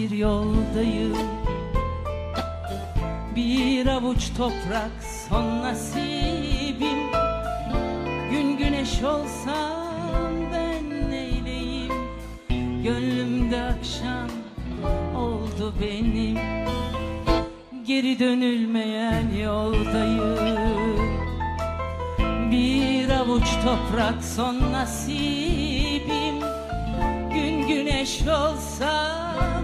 bir 0.00 0.10
yoldayım. 0.10 1.16
Bir 3.36 3.86
avuç 3.86 4.30
toprak 4.36 4.90
son 5.28 5.62
nasibim. 5.62 7.10
Gün 8.30 8.56
güneş 8.56 9.02
olsam 9.02 10.34
ben 10.52 11.10
neyleyim? 11.10 11.92
Gönlümde 12.84 13.62
akşam 13.62 14.28
oldu 15.16 15.74
benim. 15.82 16.38
Geri 17.86 18.18
dönülmeyen 18.18 19.30
yoldayım. 19.42 21.00
Bir 22.50 23.10
avuç 23.10 23.48
toprak 23.64 24.24
son 24.36 24.72
nasibim. 24.72 26.40
Gün 27.34 27.68
güneş 27.68 28.20
olsam 28.22 29.59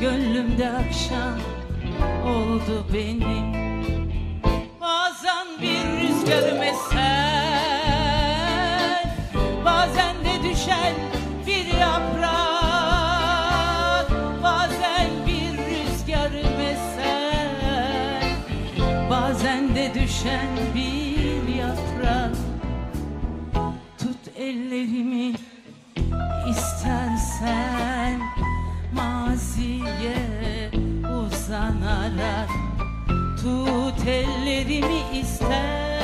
Gönlümde 0.00 0.68
akşam 0.68 1.38
oldu 2.26 2.86
benim. 2.94 3.66
Bazen 4.80 5.46
bir 5.62 5.86
rüzgar 6.00 6.62
esen 6.62 7.46
Bazen 9.64 10.16
de 10.24 10.42
düşen 10.42 10.94
bir 11.46 11.66
yaprak 11.78 12.46
Bazen 14.42 15.10
bir 15.26 15.52
rüzgar 15.58 16.32
esen 16.70 17.46
Bazen 19.10 19.74
de 19.74 19.94
düşen 19.94 20.48
bir 20.74 21.54
yaprak. 21.54 22.36
Tut 23.98 24.28
ellerimi 24.38 25.34
istersen 26.50 28.25
Maziye 28.96 30.18
uzanarak 31.18 32.50
Tut 33.42 34.06
ellerimi 34.08 35.00
istersen 35.20 35.95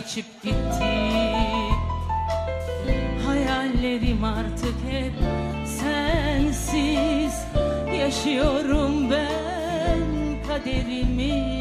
geçip 0.00 0.42
gitti. 0.42 0.92
Hayallerim 3.26 4.24
artık 4.24 4.74
hep 4.90 5.12
sensiz. 5.66 7.44
Yaşıyorum 7.98 9.10
ben 9.10 10.00
kaderimi. 10.48 11.58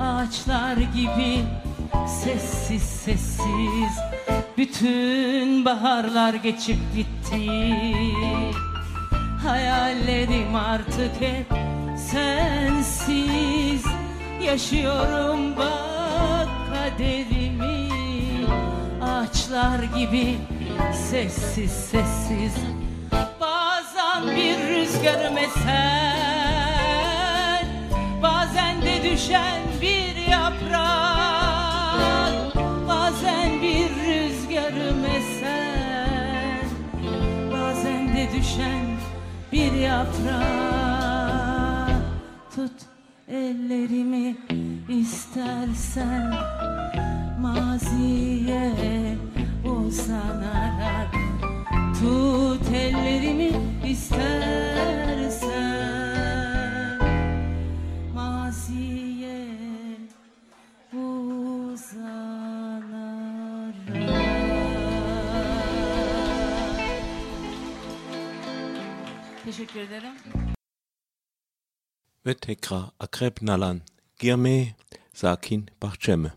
Ağaçlar 0.00 0.76
gibi 0.76 1.38
sessiz 2.08 2.82
sessiz. 2.82 3.98
Bütün 4.58 5.64
baharlar 5.64 6.34
geçip 6.34 6.78
gitti. 6.94 7.74
Hayallerim 9.46 10.54
artık 10.54 11.20
hep 11.20 11.46
sensiz. 12.10 13.84
Yaşıyorum 14.42 15.56
bak 15.56 15.91
kaderimi 17.02 17.88
Ağaçlar 19.02 19.82
gibi 19.82 20.36
sessiz 21.10 21.70
sessiz 21.70 22.54
Bazen 23.40 24.36
bir 24.36 24.58
rüzgarım 24.68 25.38
eser 25.38 26.56
Bazen 28.22 28.82
de 28.82 29.02
düşen 29.02 29.60
bir 29.80 30.16
yaprak 30.30 30.72
Bazen 32.88 33.62
bir 33.62 33.88
rüzgarım 33.88 35.04
eser 35.04 36.66
Bazen 37.52 38.16
de 38.16 38.28
düşen 38.36 38.96
bir 39.52 39.72
yaprak. 39.72 40.32
Tut 42.54 42.91
ellerimi 43.32 44.36
istersen 44.88 46.32
Maziye 47.40 48.72
uzanarak 49.64 51.14
Tut 52.00 52.66
ellerimi 52.74 53.50
istersen 53.86 54.32
Maziye 58.14 59.46
uzanarak 60.92 61.82
Teşekkür 69.44 69.80
ederim. 69.80 70.41
Ve 72.26 72.34
tekrar 72.34 72.82
Akrep 73.00 73.42
Nalan, 73.42 73.80
Girme 74.18 74.74
Sakin 75.14 75.68
Bahçemi. 75.82 76.32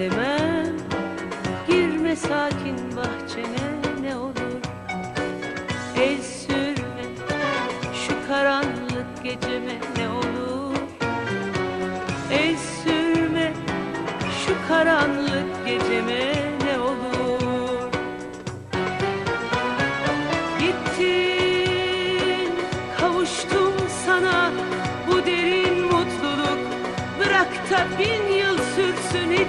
İstemem 0.00 0.76
girme 1.68 2.16
sakin 2.16 2.96
bahçeme 2.96 3.79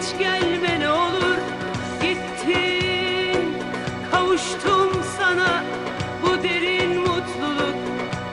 Geç 0.01 0.19
gelme 0.19 0.79
ne 0.79 0.89
olur. 0.89 1.37
Gittin. 2.01 3.53
Kavuştum 4.11 5.03
sana. 5.17 5.63
Bu 6.23 6.43
derin 6.43 6.99
mutluluk. 6.99 7.75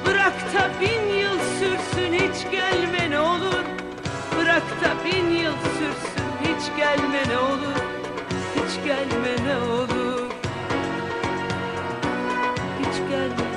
Bırak 0.06 0.54
da 0.54 0.70
bin 0.80 1.14
yıl 1.14 1.38
sürsün 1.38 2.12
Hiç 2.12 2.50
gelme 2.50 3.10
ne 3.10 3.20
olur. 3.20 3.64
Bırak 4.36 4.62
da 4.62 5.04
bin 5.04 5.30
yıl 5.30 5.52
sürsün 5.52 6.28
Hiç 6.42 6.76
gelme 6.76 7.28
ne 7.28 7.38
olur. 7.38 7.82
Hiç 8.54 8.84
gelme 8.84 9.36
ne 9.46 9.56
olur. 9.72 10.30
Hiç 12.80 13.10
gelme 13.10 13.48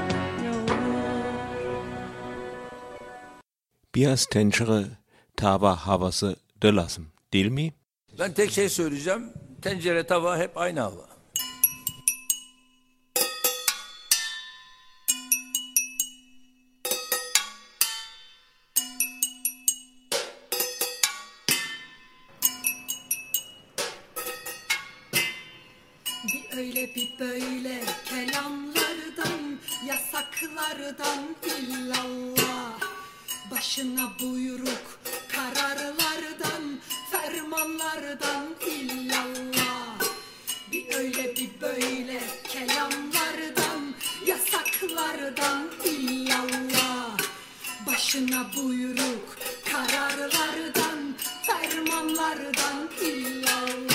Biraz 3.95 4.26
tencere 4.26 4.86
tava 5.38 5.76
havası 5.76 6.36
de 6.64 6.76
lassen. 6.76 7.05
Değil 7.34 7.47
mi? 7.47 7.81
Ben 8.20 8.34
tek 8.34 8.51
şey 8.51 8.70
söyleyeceğim. 8.70 9.34
Tencere 9.62 10.07
tava 10.07 10.38
hep 10.38 10.57
aynı 10.57 10.80
hava. 10.80 11.09
Bir 26.24 26.57
öyle 26.57 26.95
bir 26.95 27.20
böyle 27.20 27.82
kelamlardan, 28.05 29.59
yasaklardan 29.88 31.36
illallah. 31.45 32.80
Başına 33.51 34.12
buyruk 34.22 34.91
yalanlardan 37.62 38.45
illallah. 38.68 39.99
Bir 40.72 40.95
öyle 40.95 41.36
bir 41.36 41.49
böyle 41.62 42.22
kelamlardan 42.43 43.93
Yasaklardan 44.26 45.68
illallah. 45.86 47.18
Başına 47.88 48.45
buyruk 48.57 49.38
kararlardan 49.72 51.16
Fermanlardan 51.45 52.89
illallah. 53.01 53.91